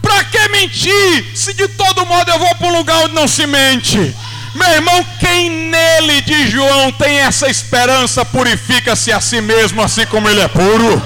Para 0.00 0.24
que 0.24 0.48
mentir? 0.48 1.36
Se 1.36 1.52
de 1.52 1.68
todo 1.68 2.06
modo 2.06 2.30
eu 2.30 2.38
vou 2.38 2.54
para 2.54 2.68
um 2.68 2.76
lugar 2.78 3.04
onde 3.04 3.14
não 3.14 3.28
se 3.28 3.46
mente. 3.46 4.14
Meu 4.54 4.68
irmão, 4.68 5.06
quem 5.20 5.50
nele 5.50 6.22
de 6.22 6.50
João 6.50 6.90
tem 6.92 7.18
essa 7.18 7.48
esperança, 7.48 8.24
purifica-se 8.24 9.12
a 9.12 9.20
si 9.20 9.40
mesmo, 9.40 9.82
assim 9.82 10.06
como 10.06 10.28
ele 10.28 10.40
é 10.40 10.48
puro. 10.48 11.00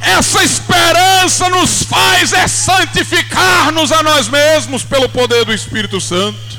Essa 0.00 0.44
esperança 0.44 1.48
nos 1.48 1.82
faz 1.82 2.32
é 2.32 2.46
santificar-nos 2.46 3.90
a 3.90 4.02
nós 4.02 4.28
mesmos 4.28 4.84
pelo 4.84 5.08
poder 5.08 5.44
do 5.44 5.52
Espírito 5.52 6.00
Santo. 6.00 6.53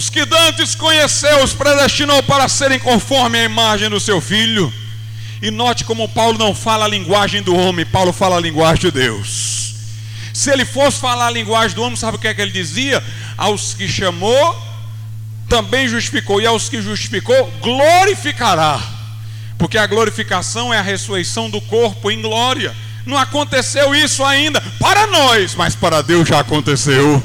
Os 0.00 0.08
que 0.08 0.24
dantes 0.24 0.74
conheceu, 0.74 1.44
os 1.44 1.52
predestinou 1.52 2.22
para 2.22 2.48
serem 2.48 2.78
conforme 2.78 3.38
a 3.38 3.44
imagem 3.44 3.90
do 3.90 4.00
seu 4.00 4.18
filho. 4.18 4.72
E 5.42 5.50
note 5.50 5.84
como 5.84 6.08
Paulo 6.08 6.38
não 6.38 6.54
fala 6.54 6.86
a 6.86 6.88
linguagem 6.88 7.42
do 7.42 7.54
homem, 7.54 7.84
Paulo 7.84 8.10
fala 8.10 8.38
a 8.38 8.40
linguagem 8.40 8.80
de 8.80 8.92
Deus. 8.92 9.74
Se 10.32 10.50
ele 10.50 10.64
fosse 10.64 10.98
falar 10.98 11.26
a 11.26 11.30
linguagem 11.30 11.76
do 11.76 11.82
homem, 11.82 11.96
sabe 11.96 12.16
o 12.16 12.18
que 12.18 12.28
é 12.28 12.32
que 12.32 12.40
ele 12.40 12.50
dizia? 12.50 13.04
Aos 13.36 13.74
que 13.74 13.86
chamou, 13.86 14.58
também 15.46 15.86
justificou, 15.86 16.40
e 16.40 16.46
aos 16.46 16.70
que 16.70 16.80
justificou, 16.80 17.52
glorificará. 17.60 18.80
Porque 19.58 19.76
a 19.76 19.86
glorificação 19.86 20.72
é 20.72 20.78
a 20.78 20.82
ressurreição 20.82 21.50
do 21.50 21.60
corpo 21.60 22.10
em 22.10 22.22
glória. 22.22 22.74
Não 23.04 23.18
aconteceu 23.18 23.94
isso 23.94 24.24
ainda 24.24 24.62
para 24.78 25.06
nós, 25.08 25.54
mas 25.54 25.74
para 25.74 26.00
Deus 26.00 26.26
já 26.26 26.40
aconteceu. 26.40 27.22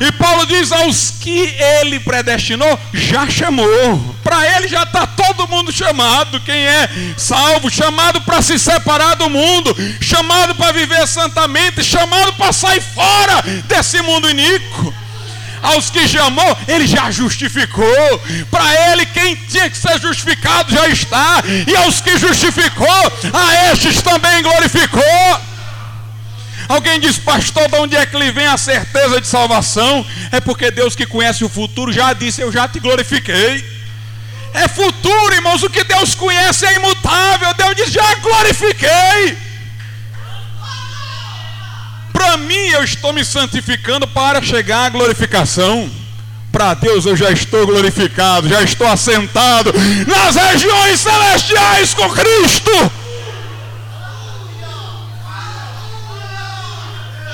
E 0.00 0.10
Paulo 0.12 0.46
diz: 0.46 0.72
aos 0.72 1.10
que 1.20 1.54
ele 1.78 2.00
predestinou, 2.00 2.78
já 2.92 3.28
chamou. 3.28 4.16
Para 4.24 4.56
ele 4.56 4.68
já 4.68 4.82
está 4.82 5.06
todo 5.06 5.46
mundo 5.46 5.70
chamado. 5.70 6.40
Quem 6.40 6.56
é 6.56 6.88
salvo, 7.16 7.70
chamado 7.70 8.20
para 8.22 8.40
se 8.40 8.58
separar 8.58 9.14
do 9.16 9.28
mundo, 9.28 9.76
chamado 10.00 10.54
para 10.54 10.72
viver 10.72 11.06
santamente, 11.06 11.84
chamado 11.84 12.32
para 12.32 12.52
sair 12.52 12.80
fora 12.80 13.42
desse 13.66 14.00
mundo 14.00 14.30
iníquo. 14.30 14.94
Aos 15.62 15.90
que 15.90 16.08
chamou, 16.08 16.56
ele 16.66 16.86
já 16.86 17.10
justificou. 17.10 18.22
Para 18.50 18.92
ele, 18.92 19.04
quem 19.04 19.36
tinha 19.36 19.68
que 19.68 19.76
ser 19.76 20.00
justificado 20.00 20.72
já 20.74 20.88
está. 20.88 21.42
E 21.66 21.76
aos 21.76 22.00
que 22.00 22.16
justificou, 22.16 23.12
a 23.34 23.72
estes 23.72 24.00
também 24.00 24.42
glorificou. 24.42 25.49
Alguém 26.68 27.00
diz, 27.00 27.18
pastor, 27.18 27.68
de 27.68 27.76
onde 27.76 27.96
é 27.96 28.06
que 28.06 28.16
lhe 28.16 28.30
vem 28.30 28.46
a 28.46 28.56
certeza 28.56 29.20
de 29.20 29.26
salvação? 29.26 30.06
É 30.30 30.40
porque 30.40 30.70
Deus 30.70 30.94
que 30.94 31.06
conhece 31.06 31.44
o 31.44 31.48
futuro 31.48 31.92
já 31.92 32.12
disse: 32.12 32.40
Eu 32.40 32.52
já 32.52 32.68
te 32.68 32.78
glorifiquei. 32.78 33.64
É 34.52 34.68
futuro, 34.68 35.34
irmãos. 35.34 35.62
O 35.62 35.70
que 35.70 35.84
Deus 35.84 36.14
conhece 36.14 36.66
é 36.66 36.76
imutável. 36.76 37.54
Deus 37.54 37.76
diz: 37.76 37.90
Já 37.90 38.14
glorifiquei. 38.16 39.38
Para 42.12 42.36
mim, 42.36 42.68
eu 42.68 42.84
estou 42.84 43.12
me 43.12 43.24
santificando 43.24 44.06
para 44.06 44.42
chegar 44.42 44.86
à 44.86 44.88
glorificação. 44.88 45.90
Para 46.52 46.74
Deus 46.74 47.06
eu 47.06 47.16
já 47.16 47.30
estou 47.30 47.64
glorificado, 47.64 48.48
já 48.48 48.60
estou 48.62 48.86
assentado 48.86 49.72
nas 50.06 50.34
regiões 50.34 51.00
celestiais 51.00 51.94
com 51.94 52.10
Cristo. 52.10 52.92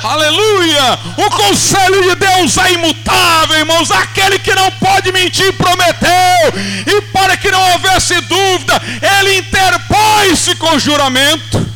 Aleluia! 0.06 0.98
O 1.16 1.30
conselho 1.30 2.00
de 2.02 2.14
Deus 2.14 2.56
é 2.58 2.74
imutável, 2.74 3.58
irmãos. 3.58 3.90
Aquele 3.90 4.38
que 4.38 4.54
não 4.54 4.70
pode 4.72 5.10
mentir 5.10 5.52
prometeu. 5.54 6.52
E 6.86 7.00
para 7.12 7.36
que 7.36 7.50
não 7.50 7.72
houvesse 7.72 8.20
dúvida, 8.20 8.80
ele 9.18 9.38
interpôs-se 9.38 10.54
com 10.56 10.78
juramento. 10.78 11.66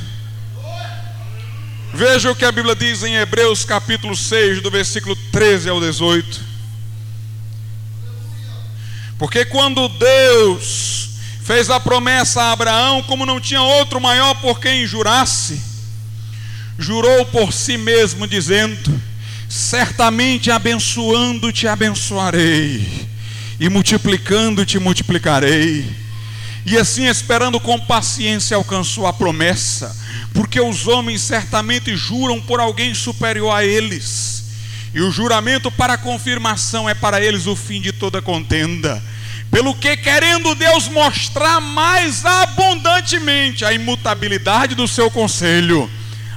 Veja 1.92 2.30
o 2.30 2.36
que 2.36 2.44
a 2.44 2.52
Bíblia 2.52 2.76
diz 2.76 3.02
em 3.02 3.16
Hebreus 3.16 3.64
capítulo 3.64 4.16
6, 4.16 4.62
do 4.62 4.70
versículo 4.70 5.16
13 5.32 5.68
ao 5.68 5.80
18. 5.80 6.40
Porque 9.18 9.44
quando 9.44 9.88
Deus 9.88 11.08
fez 11.42 11.68
a 11.68 11.80
promessa 11.80 12.42
a 12.42 12.52
Abraão, 12.52 13.02
como 13.02 13.26
não 13.26 13.40
tinha 13.40 13.60
outro 13.60 14.00
maior 14.00 14.34
por 14.36 14.60
quem 14.60 14.86
jurasse, 14.86 15.69
jurou 16.80 17.26
por 17.26 17.52
si 17.52 17.76
mesmo, 17.76 18.26
dizendo: 18.26 19.00
Certamente 19.48 20.50
abençoando 20.50 21.52
te 21.52 21.68
abençoarei, 21.68 23.06
e 23.58 23.68
multiplicando 23.68 24.64
te 24.64 24.78
multiplicarei. 24.78 25.86
E 26.64 26.76
assim, 26.76 27.06
esperando 27.06 27.58
com 27.60 27.78
paciência, 27.78 28.56
alcançou 28.56 29.06
a 29.06 29.12
promessa, 29.12 29.96
porque 30.32 30.60
os 30.60 30.86
homens 30.86 31.22
certamente 31.22 31.96
juram 31.96 32.40
por 32.40 32.60
alguém 32.60 32.94
superior 32.94 33.54
a 33.54 33.64
eles, 33.64 34.44
e 34.94 35.00
o 35.00 35.10
juramento 35.10 35.70
para 35.70 35.98
confirmação 35.98 36.88
é 36.88 36.94
para 36.94 37.20
eles 37.20 37.46
o 37.46 37.54
fim 37.54 37.80
de 37.80 37.92
toda 37.92 38.22
contenda. 38.22 39.02
Pelo 39.50 39.74
que, 39.74 39.96
querendo 39.96 40.54
Deus 40.54 40.86
mostrar 40.86 41.60
mais 41.60 42.24
abundantemente 42.24 43.64
a 43.64 43.72
imutabilidade 43.72 44.76
do 44.76 44.86
seu 44.86 45.10
conselho, 45.10 45.90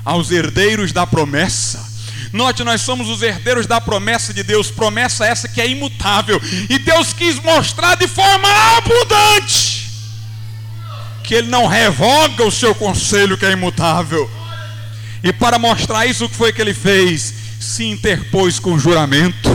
aos 0.04 0.32
herdeiros 0.32 0.92
da 0.92 1.06
promessa. 1.06 1.92
Note, 2.32 2.64
nós 2.64 2.82
somos 2.82 3.10
os 3.10 3.22
herdeiros 3.22 3.68
da 3.68 3.80
promessa 3.80 4.34
de 4.34 4.44
Deus, 4.44 4.72
promessa 4.72 5.26
essa 5.26 5.48
que 5.48 5.62
é 5.62 5.70
imutável, 5.70 6.42
e 6.70 6.80
Deus 6.80 7.14
quis 7.14 7.40
mostrar 7.42 7.96
de 7.96 8.08
forma 8.08 8.48
abundante 8.78 9.84
que 11.24 11.36
Ele 11.36 11.48
não 11.48 11.66
revoga 11.66 12.46
o 12.46 12.52
seu 12.52 12.76
conselho 12.76 13.38
que 13.38 13.46
é 13.46 13.52
imutável. 13.52 14.30
E 15.24 15.32
para 15.32 15.58
mostrar 15.58 16.06
isso, 16.06 16.26
o 16.26 16.30
que 16.30 16.36
foi 16.36 16.52
que 16.52 16.62
Ele 16.62 16.74
fez? 16.74 17.34
Se 17.60 17.86
interpôs 17.86 18.60
com 18.60 18.78
juramento. 18.78 19.50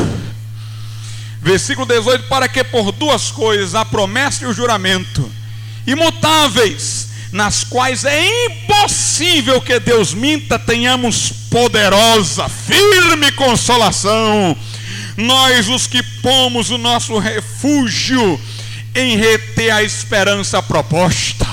Versículo 1.43 1.87
18: 1.87 2.25
Para 2.25 2.49
que 2.49 2.65
por 2.65 2.91
duas 2.91 3.31
coisas, 3.31 3.75
a 3.75 3.85
promessa 3.85 4.45
e 4.45 4.47
o 4.47 4.55
juramento, 4.55 5.31
imutáveis, 5.87 6.98
nas 7.33 7.65
quais 7.65 8.05
é 8.05 8.47
impossível 8.47 9.61
que 9.61 9.79
Deus 9.79 10.15
minta, 10.15 10.59
tenhamos 10.59 11.33
poderosa, 11.51 12.49
firme 12.49 13.33
consolação. 13.33 14.57
Nós, 15.17 15.69
os 15.69 15.87
que 15.87 16.03
pomos 16.23 16.71
o 16.71 16.79
nosso 16.79 17.19
refúgio 17.19 18.41
em 18.95 19.17
reter 19.17 19.71
a 19.71 19.83
esperança 19.83 20.63
proposta. 20.63 21.47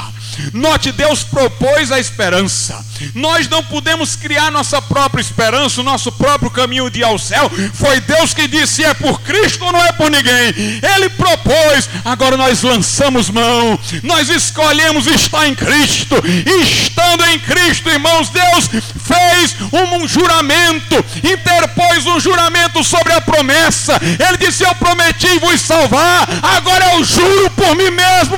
Note, 0.54 0.92
Deus 0.92 1.24
propôs 1.24 1.92
a 1.92 2.00
esperança. 2.00 2.84
Nós 3.14 3.48
não 3.48 3.64
podemos 3.64 4.16
criar 4.16 4.52
nossa 4.52 4.82
própria 4.82 5.22
esperança, 5.22 5.82
o 5.82 5.84
nosso 5.84 6.12
próprio 6.12 6.50
caminho 6.50 6.90
de 6.90 7.00
ir 7.00 7.04
ao 7.04 7.20
céu. 7.20 7.52
Foi 7.74 8.00
Deus 8.02 8.34
que 8.34 8.48
disse: 8.48 8.84
é 8.84 8.94
por 8.94 9.22
Cristo 9.22 9.66
ou 9.66 9.72
não 9.72 9.84
é 9.84 9.92
por 9.92 10.10
ninguém. 10.10 10.54
Ele 10.96 11.10
propôs, 11.10 11.90
agora 12.04 12.38
nós 12.38 12.62
lançamos 12.64 13.30
mão, 13.30 13.80
nós 14.04 14.30
escolhemos 14.30 15.08
estar 15.08 15.48
em 15.48 15.56
Cristo. 15.56 16.16
Estando 16.62 17.26
em 17.26 17.40
Cristo, 17.40 17.90
irmãos, 17.90 18.30
Deus 18.30 18.70
fez 18.70 19.56
um 19.72 20.08
juramento, 20.08 21.04
interpôs 21.24 22.06
um 22.06 22.20
juramento 22.20 22.84
sobre 22.84 23.14
a 23.14 23.22
promessa. 23.22 24.00
Ele 24.04 24.38
disse: 24.38 24.64
Eu 24.64 24.74
prometi 24.76 25.40
vos 25.40 25.60
salvar, 25.62 26.28
agora 26.42 26.94
eu 26.94 27.04
juro 27.04 27.50
por 27.52 27.76
mim 27.76 27.92
mesmo, 27.92 28.38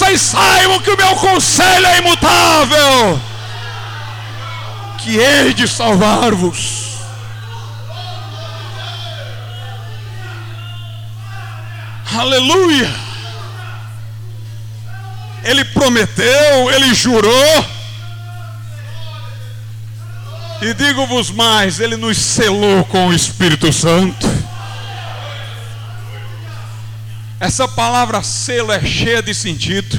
vocês 0.00 0.22
saibam 0.22 0.80
que 0.80 0.90
o 0.90 0.96
meu 0.96 1.14
conselho 1.16 1.86
é 1.86 1.98
imutável, 1.98 3.20
que 4.96 5.18
hei 5.18 5.52
de 5.52 5.68
salvar-vos. 5.68 6.94
Aleluia! 12.16 12.90
Ele 15.44 15.66
prometeu, 15.66 16.70
ele 16.72 16.94
jurou. 16.94 17.66
E 20.62 20.72
digo-vos 20.74 21.30
mais, 21.30 21.78
ele 21.78 21.96
nos 21.96 22.16
selou 22.16 22.84
com 22.84 23.08
o 23.08 23.12
Espírito 23.12 23.70
Santo. 23.70 24.39
Essa 27.40 27.66
palavra 27.66 28.22
selo 28.22 28.70
é 28.70 28.84
cheia 28.84 29.22
de 29.22 29.34
sentido. 29.34 29.98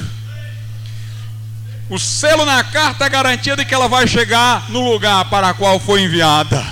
O 1.90 1.98
selo 1.98 2.44
na 2.44 2.62
carta 2.62 3.04
é 3.04 3.08
garantia 3.08 3.56
de 3.56 3.64
que 3.64 3.74
ela 3.74 3.88
vai 3.88 4.06
chegar 4.06 4.70
no 4.70 4.80
lugar 4.88 5.24
para 5.24 5.48
a 5.48 5.54
qual 5.54 5.80
foi 5.80 6.02
enviada. 6.02 6.64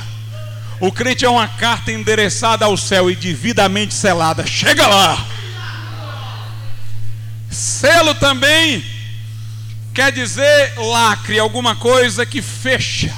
O 0.78 0.92
crente 0.92 1.24
é 1.24 1.28
uma 1.28 1.48
carta 1.48 1.90
endereçada 1.90 2.64
ao 2.64 2.76
céu 2.76 3.10
e 3.10 3.16
devidamente 3.16 3.92
selada. 3.92 4.46
Chega 4.46 4.86
lá. 4.86 5.26
Selo 7.50 8.14
também 8.14 8.82
quer 9.92 10.12
dizer 10.12 10.74
lacre, 10.78 11.40
alguma 11.40 11.74
coisa 11.74 12.24
que 12.24 12.40
fecha. 12.40 13.12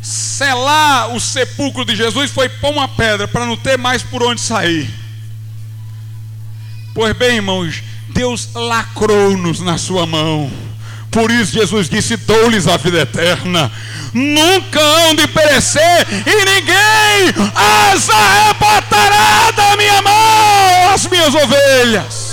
Selar 0.00 1.14
o 1.14 1.20
sepulcro 1.20 1.84
de 1.84 1.94
Jesus 1.94 2.30
foi 2.30 2.48
pôr 2.48 2.72
uma 2.72 2.88
pedra 2.88 3.28
para 3.28 3.44
não 3.44 3.56
ter 3.56 3.76
mais 3.76 4.02
por 4.02 4.22
onde 4.22 4.40
sair. 4.40 5.01
Pois 6.94 7.16
bem, 7.16 7.36
irmãos, 7.36 7.82
Deus 8.08 8.50
lacrou-nos 8.54 9.60
na 9.60 9.78
sua 9.78 10.06
mão. 10.06 10.50
Por 11.10 11.30
isso 11.30 11.52
Jesus 11.52 11.88
disse: 11.88 12.16
Dou-lhes 12.16 12.66
a 12.66 12.76
vida 12.76 13.00
eterna. 13.00 13.70
Nunca 14.12 14.80
hão 14.80 15.14
de 15.14 15.26
perecer, 15.28 16.06
e 16.26 16.44
ninguém 16.44 17.32
as 17.54 18.10
arrebatará 18.10 19.50
da 19.52 19.76
minha 19.76 20.02
mão, 20.02 20.94
as 20.94 21.06
minhas 21.06 21.34
ovelhas. 21.34 22.32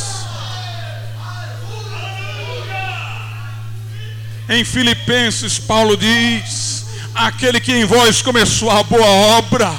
Em 4.49 4.65
Filipenses, 4.65 5.57
Paulo 5.57 5.95
diz: 5.95 6.85
Aquele 7.15 7.61
que 7.61 7.71
em 7.71 7.85
vós 7.85 8.21
começou 8.21 8.69
a 8.69 8.83
boa 8.83 9.05
obra, 9.37 9.73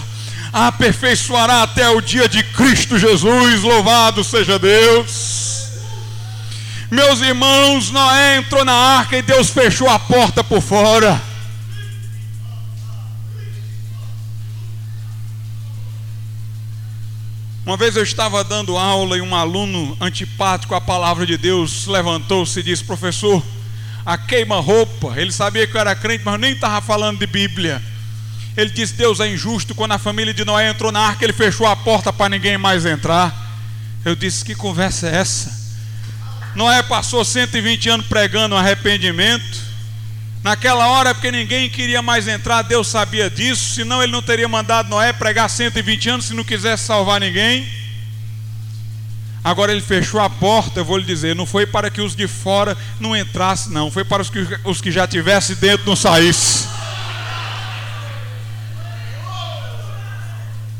aperfeiçoará 0.53 1.63
até 1.63 1.89
o 1.91 2.01
dia 2.01 2.29
de 2.29 2.43
Cristo 2.43 2.99
Jesus, 2.99 3.63
louvado 3.63 4.25
seja 4.25 4.59
Deus. 4.59 5.41
Meus 6.91 7.21
irmãos, 7.21 7.91
Noé 7.91 8.39
entrou 8.39 8.65
na 8.65 8.73
arca 8.73 9.17
e 9.17 9.23
Deus 9.23 9.51
fechou 9.51 9.89
a 9.89 9.99
porta 9.99 10.43
por 10.43 10.61
fora. 10.61 11.23
Uma 17.65 17.77
vez 17.77 17.95
eu 17.95 18.03
estava 18.03 18.43
dando 18.43 18.77
aula 18.77 19.17
e 19.17 19.21
um 19.21 19.37
aluno 19.37 19.97
antipático 20.01 20.75
à 20.75 20.81
palavra 20.81 21.25
de 21.25 21.37
Deus 21.37 21.87
levantou-se 21.87 22.59
e 22.59 22.63
disse: 22.65 22.83
Professor, 22.83 23.41
a 24.05 24.19
queima-roupa, 24.19 25.15
ele 25.17 25.31
sabia 25.31 25.69
que 25.69 25.77
eu 25.77 25.81
era 25.81 25.95
crente, 25.95 26.25
mas 26.25 26.41
nem 26.41 26.55
estava 26.55 26.81
falando 26.81 27.21
de 27.21 27.27
Bíblia. 27.29 27.81
Ele 28.61 28.71
disse: 28.71 28.93
Deus 28.93 29.21
é 29.21 29.33
injusto. 29.33 29.75
Quando 29.75 29.93
a 29.93 29.99
família 29.99 30.35
de 30.35 30.45
Noé 30.45 30.69
entrou 30.69 30.93
na 30.93 31.01
arca, 31.01 31.25
ele 31.25 31.33
fechou 31.33 31.67
a 31.67 31.75
porta 31.75 32.13
para 32.13 32.29
ninguém 32.29 32.59
mais 32.59 32.85
entrar. 32.85 33.35
Eu 34.05 34.15
disse: 34.15 34.45
Que 34.45 34.55
conversa 34.55 35.09
é 35.09 35.17
essa? 35.17 35.59
Noé 36.55 36.83
passou 36.83 37.25
120 37.25 37.89
anos 37.89 38.07
pregando 38.07 38.55
arrependimento. 38.55 39.71
Naquela 40.43 40.89
hora, 40.89 41.15
porque 41.15 41.31
ninguém 41.31 41.69
queria 41.69 42.01
mais 42.01 42.27
entrar, 42.27 42.63
Deus 42.63 42.89
sabia 42.89 43.29
disso, 43.29 43.75
senão 43.75 44.03
ele 44.03 44.11
não 44.11 44.23
teria 44.23 44.49
mandado 44.49 44.89
Noé 44.89 45.13
pregar 45.13 45.51
120 45.51 46.09
anos 46.09 46.27
se 46.27 46.35
não 46.35 46.43
quisesse 46.43 46.85
salvar 46.85 47.21
ninguém. 47.21 47.69
Agora 49.45 49.71
ele 49.71 49.83
fechou 49.83 50.19
a 50.19 50.31
porta, 50.31 50.81
eu 50.81 50.85
vou 50.85 50.97
lhe 50.97 51.05
dizer, 51.05 51.35
não 51.35 51.45
foi 51.45 51.67
para 51.67 51.91
que 51.91 52.01
os 52.01 52.17
de 52.17 52.27
fora 52.27 52.77
não 52.99 53.15
entrassem, 53.15 53.73
não, 53.73 53.91
foi 53.91 54.05
para 54.05 54.23
os 54.23 54.31
que, 54.31 54.47
os 54.65 54.81
que 54.81 54.91
já 54.91 55.07
tivessem 55.07 55.57
dentro 55.57 55.87
não 55.87 55.97
saíssem. 55.97 56.70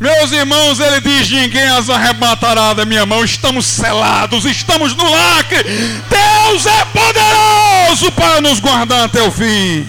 Meus 0.01 0.33
irmãos, 0.33 0.81
ele 0.81 0.99
diz: 1.03 1.31
ninguém 1.31 1.69
as 1.69 1.91
arrebatará 1.91 2.73
da 2.73 2.87
minha 2.87 3.05
mão. 3.05 3.23
Estamos 3.23 3.67
selados, 3.67 4.47
estamos 4.47 4.97
no 4.97 5.05
lacre. 5.05 5.63
Deus 5.63 6.65
é 6.65 6.85
poderoso 6.87 8.11
para 8.13 8.41
nos 8.41 8.59
guardar 8.61 9.05
até 9.05 9.23
o 9.23 9.31
fim. 9.31 9.87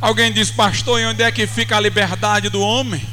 Alguém 0.00 0.32
diz, 0.32 0.50
pastor, 0.50 1.00
e 1.00 1.06
onde 1.06 1.22
é 1.22 1.30
que 1.30 1.46
fica 1.46 1.76
a 1.76 1.80
liberdade 1.80 2.48
do 2.48 2.60
homem? 2.60 3.06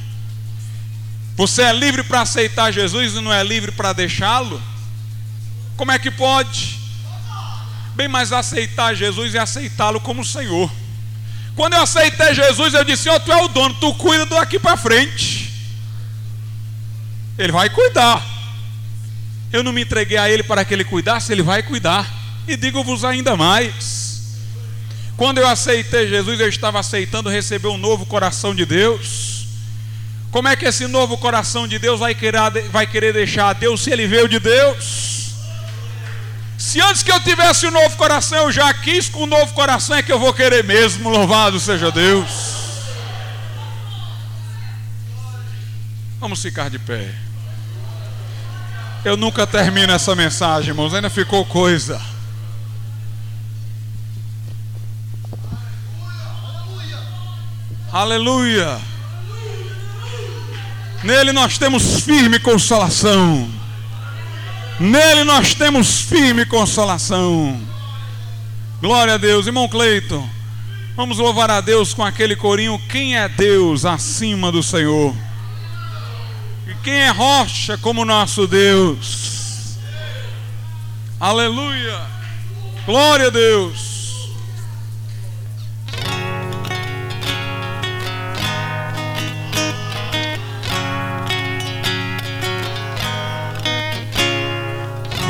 Você 1.36 1.62
é 1.62 1.74
livre 1.74 2.04
para 2.04 2.22
aceitar 2.22 2.72
Jesus 2.72 3.14
e 3.14 3.22
não 3.22 3.32
é 3.32 3.44
livre 3.44 3.72
para 3.72 3.94
deixá-lo? 3.94 4.62
Como 5.78 5.92
é 5.92 6.00
que 6.00 6.12
pode? 6.12 6.80
Bem, 7.96 8.08
mas 8.08 8.32
aceitar 8.32 8.96
Jesus 8.96 9.36
é 9.36 9.40
aceitá-lo 9.40 10.00
como 10.02 10.26
Senhor. 10.26 10.72
Quando 11.56 11.74
eu 11.74 11.82
aceitei 11.82 12.34
Jesus, 12.34 12.74
eu 12.74 12.84
disse: 12.84 13.10
Ó, 13.10 13.16
oh, 13.16 13.20
tu 13.20 13.32
é 13.32 13.44
o 13.44 13.48
dono, 13.48 13.76
tu 13.76 13.94
cuida 13.96 14.26
daqui 14.26 14.58
para 14.58 14.76
frente. 14.78 15.52
Ele 17.38 17.52
vai 17.52 17.70
cuidar. 17.70 18.24
Eu 19.52 19.64
não 19.64 19.72
me 19.72 19.82
entreguei 19.84 20.18
a 20.18 20.30
Ele 20.30 20.44
para 20.44 20.66
que 20.66 20.74
Ele 20.74 20.84
cuidasse, 20.84 21.32
Ele 21.32 21.44
vai 21.44 21.62
cuidar. 21.62 22.12
E 22.48 22.58
digo-vos 22.58 23.04
ainda 23.06 23.36
mais: 23.36 24.38
quando 25.16 25.38
eu 25.38 25.48
aceitei 25.48 26.08
Jesus, 26.08 26.40
eu 26.40 26.50
estava 26.50 26.80
aceitando 26.80 27.30
receber 27.30 27.68
um 27.68 27.78
novo 27.78 28.06
coração 28.06 28.56
de 28.56 28.66
Deus. 28.66 29.48
Como 30.32 30.48
é 30.48 30.56
que 30.56 30.66
esse 30.66 30.88
novo 30.88 31.16
coração 31.20 31.68
de 31.68 31.78
Deus 31.78 32.00
vai 32.00 32.16
querer, 32.16 32.40
vai 32.72 32.88
querer 32.88 33.14
deixar 33.14 33.54
Deus 33.54 33.84
se 33.84 33.92
ele 33.92 34.08
veio 34.08 34.28
de 34.28 34.40
Deus? 34.40 35.13
Se 36.58 36.80
antes 36.82 37.04
que 37.04 37.12
eu 37.12 37.20
tivesse 37.20 37.68
um 37.68 37.72
novo 37.72 37.96
coração 37.98 38.38
eu 38.38 38.52
já 38.52 38.74
quis, 38.74 39.10
com 39.10 39.24
um 39.24 39.28
novo 39.28 39.54
coração 39.54 39.96
é 39.96 40.04
que 40.04 40.12
eu 40.12 40.20
vou 40.20 40.34
querer 40.34 40.64
mesmo. 40.64 41.10
Louvado 41.10 41.60
seja 41.60 41.92
Deus. 41.92 42.54
Vamos 46.20 46.42
ficar 46.42 46.70
de 46.70 46.80
pé. 46.80 47.14
Eu 49.04 49.18
nunca 49.18 49.46
termino 49.46 49.92
essa 49.92 50.16
mensagem, 50.16 50.70
irmãos, 50.70 50.94
ainda 50.94 51.10
ficou 51.10 51.46
coisa. 51.46 52.02
Aleluia. 57.92 58.80
Nele 61.04 61.34
nós 61.34 61.58
temos 61.58 62.00
firme 62.00 62.40
consolação. 62.40 63.63
Nele 64.80 65.24
nós 65.24 65.54
temos 65.54 66.02
firme 66.02 66.46
consolação. 66.46 67.62
Glória 68.82 69.14
a 69.14 69.18
Deus, 69.18 69.46
irmão 69.46 69.68
Cleiton. 69.68 70.28
Vamos 70.96 71.18
louvar 71.18 71.50
a 71.50 71.62
Deus 71.62 71.94
com 71.94 72.04
aquele 72.04 72.36
corinho. 72.36 72.80
Quem 72.90 73.18
é 73.18 73.28
Deus 73.28 73.86
acima 73.86 74.52
do 74.52 74.62
Senhor? 74.62 75.16
Quem 76.84 76.94
é 76.94 77.10
rocha 77.10 77.78
como 77.78 78.04
nosso 78.04 78.46
Deus? 78.46 79.78
Aleluia! 81.18 82.02
Glória 82.86 83.28
a 83.28 83.30
Deus! 83.30 83.93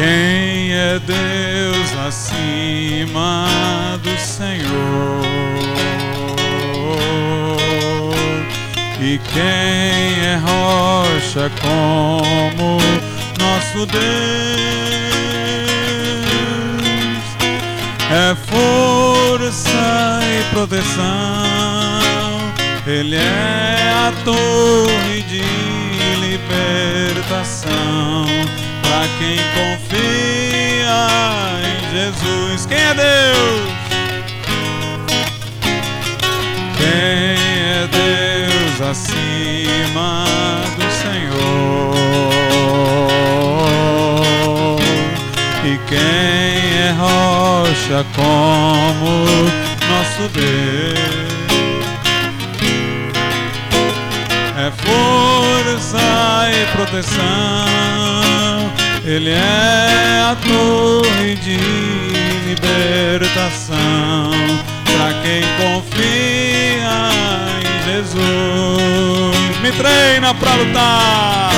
Quem 0.04 0.74
é 0.74 1.00
Deus 1.00 1.90
acima 2.06 3.48
do 4.04 4.20
Senhor? 4.20 5.24
E 9.00 9.18
quem 9.32 10.26
é 10.26 10.36
rocha 10.44 11.50
como 11.62 12.80
nosso 13.40 13.86
Deus? 13.86 14.04
É 18.12 18.36
força 18.36 20.20
e 20.22 20.44
proteção, 20.54 21.04
Ele 22.86 23.16
é 23.16 23.94
a 23.96 24.12
torre 24.26 25.22
de 25.22 25.44
libertação. 26.20 27.64
Para 28.82 29.08
quem 29.18 29.38
confia 29.38 29.83
em 29.96 31.92
Jesus, 31.92 32.66
quem 32.66 32.78
é 32.78 32.94
Deus? 32.94 33.74
Quem 36.78 37.38
é 37.70 37.88
Deus 37.92 38.82
acima 38.82 40.26
do 40.76 40.88
Senhor? 41.02 41.94
E 45.66 45.78
quem 45.88 46.00
é 46.80 46.92
rocha 46.98 48.06
como 48.16 49.26
nosso 49.90 50.24
Deus? 50.34 51.24
É 54.56 54.72
força 54.72 56.00
e 56.52 56.66
proteção, 56.78 57.24
Ele 59.06 59.32
é 59.32 60.22
a 60.32 60.38
torre 60.48 61.36
de 61.36 61.58
libertação 62.48 64.32
para 64.86 65.14
quem 65.22 65.42
confia 65.58 67.12
em 67.60 67.84
Jesus. 67.92 68.24
Me 69.62 69.72
treina 69.74 70.34
para 70.34 70.56
lutar, 70.56 71.52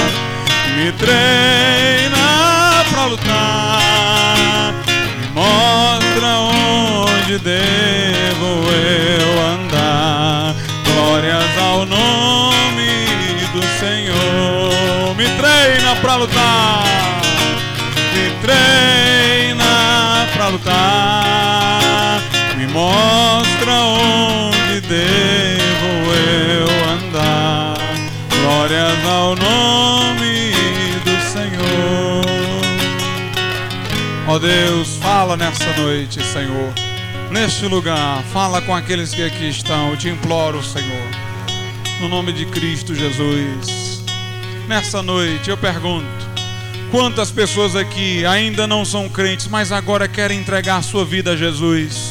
me 0.76 0.92
treina 0.94 2.84
para 2.90 3.06
lutar, 3.06 4.74
me 5.20 5.28
mostra 5.30 6.28
onde 6.40 7.38
devo 7.38 8.72
eu 8.72 9.42
andar. 9.54 10.56
Glórias 10.84 11.58
ao 11.60 11.86
nome 11.86 13.06
do 13.54 13.62
Senhor. 13.80 15.16
Me 15.16 15.26
treina 15.38 15.96
para 16.02 16.16
lutar, 16.16 16.85
devo 24.88 26.14
eu 26.14 26.68
andar. 26.92 27.76
Glórias 28.30 29.06
ao 29.06 29.36
nome 29.36 30.52
do 31.04 31.22
Senhor. 31.32 32.26
Ó 34.28 34.34
oh 34.34 34.40
Deus, 34.40 34.98
fala 34.98 35.36
nessa 35.36 35.72
noite, 35.78 36.24
Senhor. 36.24 36.74
Neste 37.32 37.66
lugar, 37.66 38.24
fala 38.32 38.62
com 38.62 38.76
aqueles 38.76 39.14
que 39.14 39.24
aqui 39.24 39.50
estão. 39.50 39.90
Eu 39.90 39.98
te 39.98 40.10
imploro, 40.10 40.64
Senhor. 40.64 41.10
No 42.00 42.08
nome 42.08 42.32
de 42.32 42.46
Cristo 42.46 42.94
Jesus. 42.94 44.04
Nessa 44.68 45.02
noite 45.02 45.50
eu 45.50 45.58
pergunto: 45.58 46.06
quantas 46.92 47.32
pessoas 47.32 47.76
aqui 47.76 48.26
ainda 48.26 48.68
não 48.68 48.86
são 48.86 49.10
crentes, 49.10 49.48
mas 49.48 49.72
agora 49.72 50.08
querem 50.08 50.40
entregar 50.40 50.84
sua 50.84 51.04
vida 51.04 51.32
a 51.32 51.36
Jesus? 51.36 52.05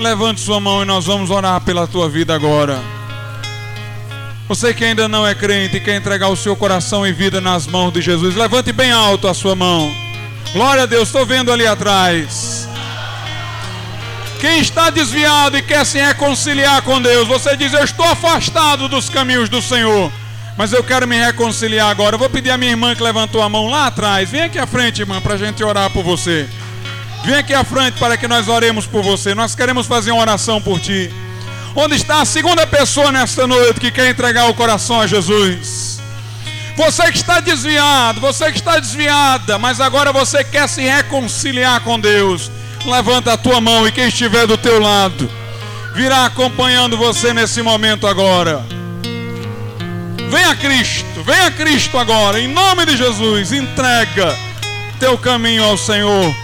Levante 0.00 0.40
sua 0.40 0.58
mão 0.58 0.82
e 0.82 0.86
nós 0.86 1.04
vamos 1.04 1.28
orar 1.28 1.60
pela 1.60 1.86
tua 1.86 2.08
vida 2.08 2.34
agora. 2.34 2.80
Você 4.48 4.72
que 4.72 4.82
ainda 4.82 5.06
não 5.06 5.26
é 5.26 5.34
crente 5.34 5.76
e 5.76 5.80
quer 5.80 5.94
entregar 5.94 6.28
o 6.28 6.36
seu 6.36 6.56
coração 6.56 7.06
e 7.06 7.12
vida 7.12 7.38
nas 7.38 7.66
mãos 7.66 7.92
de 7.92 8.00
Jesus, 8.00 8.34
levante 8.34 8.72
bem 8.72 8.90
alto 8.90 9.28
a 9.28 9.34
sua 9.34 9.54
mão. 9.54 9.94
Glória 10.54 10.84
a 10.84 10.86
Deus, 10.86 11.08
estou 11.08 11.26
vendo 11.26 11.52
ali 11.52 11.66
atrás. 11.66 12.66
Quem 14.40 14.60
está 14.60 14.88
desviado 14.88 15.58
e 15.58 15.62
quer 15.62 15.84
se 15.84 15.98
reconciliar 15.98 16.80
com 16.80 17.00
Deus, 17.02 17.28
você 17.28 17.54
diz: 17.54 17.74
Eu 17.74 17.84
estou 17.84 18.06
afastado 18.06 18.88
dos 18.88 19.10
caminhos 19.10 19.50
do 19.50 19.60
Senhor, 19.60 20.10
mas 20.56 20.72
eu 20.72 20.82
quero 20.82 21.06
me 21.06 21.18
reconciliar 21.18 21.90
agora. 21.90 22.14
Eu 22.14 22.18
vou 22.18 22.30
pedir 22.30 22.50
a 22.50 22.56
minha 22.56 22.70
irmã 22.70 22.94
que 22.94 23.02
levantou 23.02 23.42
a 23.42 23.50
mão 23.50 23.68
lá 23.68 23.88
atrás, 23.88 24.30
vem 24.30 24.44
aqui 24.44 24.58
à 24.58 24.66
frente, 24.66 25.02
irmã, 25.02 25.20
para 25.20 25.34
a 25.34 25.38
gente 25.38 25.62
orar 25.62 25.90
por 25.90 26.02
você. 26.02 26.48
Vem 27.24 27.36
aqui 27.36 27.52
à 27.52 27.62
frente 27.64 27.98
para 27.98 28.16
que 28.16 28.26
nós 28.26 28.48
oremos 28.48 28.86
por 28.86 29.02
você. 29.02 29.34
Nós 29.34 29.54
queremos 29.54 29.86
fazer 29.86 30.10
uma 30.10 30.22
oração 30.22 30.60
por 30.60 30.80
ti. 30.80 31.12
Onde 31.74 31.94
está 31.94 32.20
a 32.22 32.24
segunda 32.24 32.66
pessoa 32.66 33.12
nesta 33.12 33.46
noite 33.46 33.80
que 33.80 33.90
quer 33.90 34.10
entregar 34.10 34.48
o 34.48 34.54
coração 34.54 35.00
a 35.00 35.06
Jesus? 35.06 36.00
Você 36.76 37.12
que 37.12 37.18
está 37.18 37.40
desviado, 37.40 38.20
você 38.20 38.50
que 38.50 38.58
está 38.58 38.78
desviada, 38.78 39.58
mas 39.58 39.80
agora 39.80 40.12
você 40.12 40.42
quer 40.42 40.68
se 40.68 40.82
reconciliar 40.82 41.80
com 41.82 42.00
Deus. 42.00 42.50
Levanta 42.86 43.34
a 43.34 43.36
tua 43.36 43.60
mão 43.60 43.86
e 43.86 43.92
quem 43.92 44.08
estiver 44.08 44.46
do 44.46 44.56
teu 44.56 44.80
lado 44.80 45.30
virá 45.94 46.24
acompanhando 46.24 46.96
você 46.96 47.34
nesse 47.34 47.60
momento 47.60 48.06
agora. 48.06 48.64
Venha 50.30 50.56
Cristo, 50.56 51.22
venha 51.22 51.50
Cristo 51.50 51.98
agora, 51.98 52.40
em 52.40 52.48
nome 52.48 52.86
de 52.86 52.96
Jesus, 52.96 53.52
entrega 53.52 54.34
teu 54.98 55.18
caminho 55.18 55.64
ao 55.64 55.76
Senhor 55.76 56.34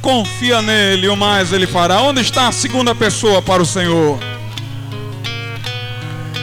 confia 0.00 0.62
nele, 0.62 1.08
o 1.08 1.16
mais 1.16 1.52
ele 1.52 1.66
fará. 1.66 2.00
Onde 2.00 2.20
está 2.20 2.48
a 2.48 2.52
segunda 2.52 2.94
pessoa 2.94 3.42
para 3.42 3.62
o 3.62 3.66
Senhor? 3.66 4.18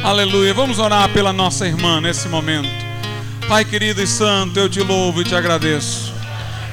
Aleluia. 0.04 0.54
Vamos 0.54 0.80
orar 0.80 1.08
pela 1.10 1.32
nossa 1.32 1.66
irmã 1.66 2.02
nesse 2.02 2.28
momento. 2.28 2.70
Pai 3.48 3.64
querido 3.64 4.02
e 4.02 4.08
santo, 4.08 4.60
eu 4.60 4.68
te 4.68 4.82
louvo 4.82 5.22
e 5.22 5.24
te 5.24 5.36
agradeço. 5.36 6.14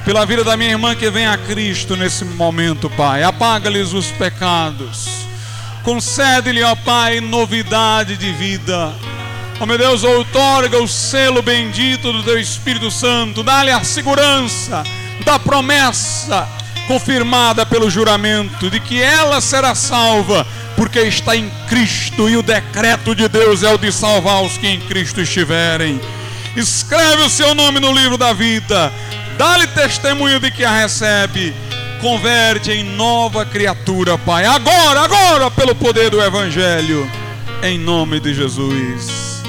Pela 0.03 0.25
vida 0.25 0.43
da 0.43 0.57
minha 0.57 0.71
irmã 0.71 0.95
que 0.95 1.09
vem 1.09 1.27
a 1.27 1.37
Cristo 1.37 1.95
nesse 1.95 2.25
momento, 2.25 2.89
Pai. 2.89 3.23
Apaga-lhes 3.23 3.93
os 3.93 4.07
pecados. 4.07 5.07
Concede-lhe, 5.83 6.63
ó 6.63 6.75
Pai, 6.75 7.19
novidade 7.21 8.17
de 8.17 8.31
vida. 8.33 8.93
Ó 9.59 9.65
meu 9.65 9.77
Deus, 9.77 10.03
outorga 10.03 10.81
o 10.81 10.87
selo 10.87 11.41
bendito 11.41 12.11
do 12.11 12.23
teu 12.23 12.39
Espírito 12.39 12.89
Santo. 12.89 13.43
Dá-lhe 13.43 13.71
a 13.71 13.83
segurança 13.83 14.83
da 15.23 15.37
promessa 15.37 16.47
confirmada 16.91 17.65
pelo 17.65 17.89
juramento 17.89 18.69
de 18.69 18.77
que 18.77 19.01
ela 19.01 19.39
será 19.39 19.73
salva, 19.73 20.45
porque 20.75 20.99
está 20.99 21.37
em 21.37 21.49
Cristo 21.69 22.27
e 22.27 22.35
o 22.35 22.43
decreto 22.43 23.15
de 23.15 23.29
Deus 23.29 23.63
é 23.63 23.73
o 23.73 23.77
de 23.77 23.93
salvar 23.93 24.43
os 24.43 24.57
que 24.57 24.67
em 24.67 24.77
Cristo 24.81 25.21
estiverem. 25.21 26.01
Escreve 26.53 27.21
o 27.21 27.29
seu 27.29 27.55
nome 27.55 27.79
no 27.79 27.93
livro 27.93 28.17
da 28.17 28.33
vida, 28.33 28.91
dá-lhe 29.37 29.67
testemunho 29.67 30.37
de 30.37 30.51
que 30.51 30.65
a 30.65 30.81
recebe, 30.81 31.53
converte 32.01 32.71
em 32.71 32.83
nova 32.83 33.45
criatura, 33.45 34.17
Pai. 34.17 34.45
Agora, 34.45 34.99
agora, 34.99 35.49
pelo 35.49 35.73
poder 35.73 36.09
do 36.09 36.21
Evangelho, 36.21 37.09
em 37.63 37.79
nome 37.79 38.19
de 38.19 38.33
Jesus. 38.33 39.41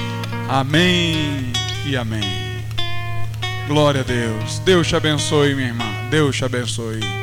Amém 0.49 1.53
e 1.84 1.97
amém. 1.97 2.62
Glória 3.66 4.03
a 4.03 4.05
Deus. 4.05 4.61
Deus 4.61 4.86
te 4.86 4.95
abençoe, 4.95 5.57
minha 5.57 5.68
irmã. 5.68 5.86
Deus 6.09 6.36
te 6.36 6.45
abençoe. 6.45 7.22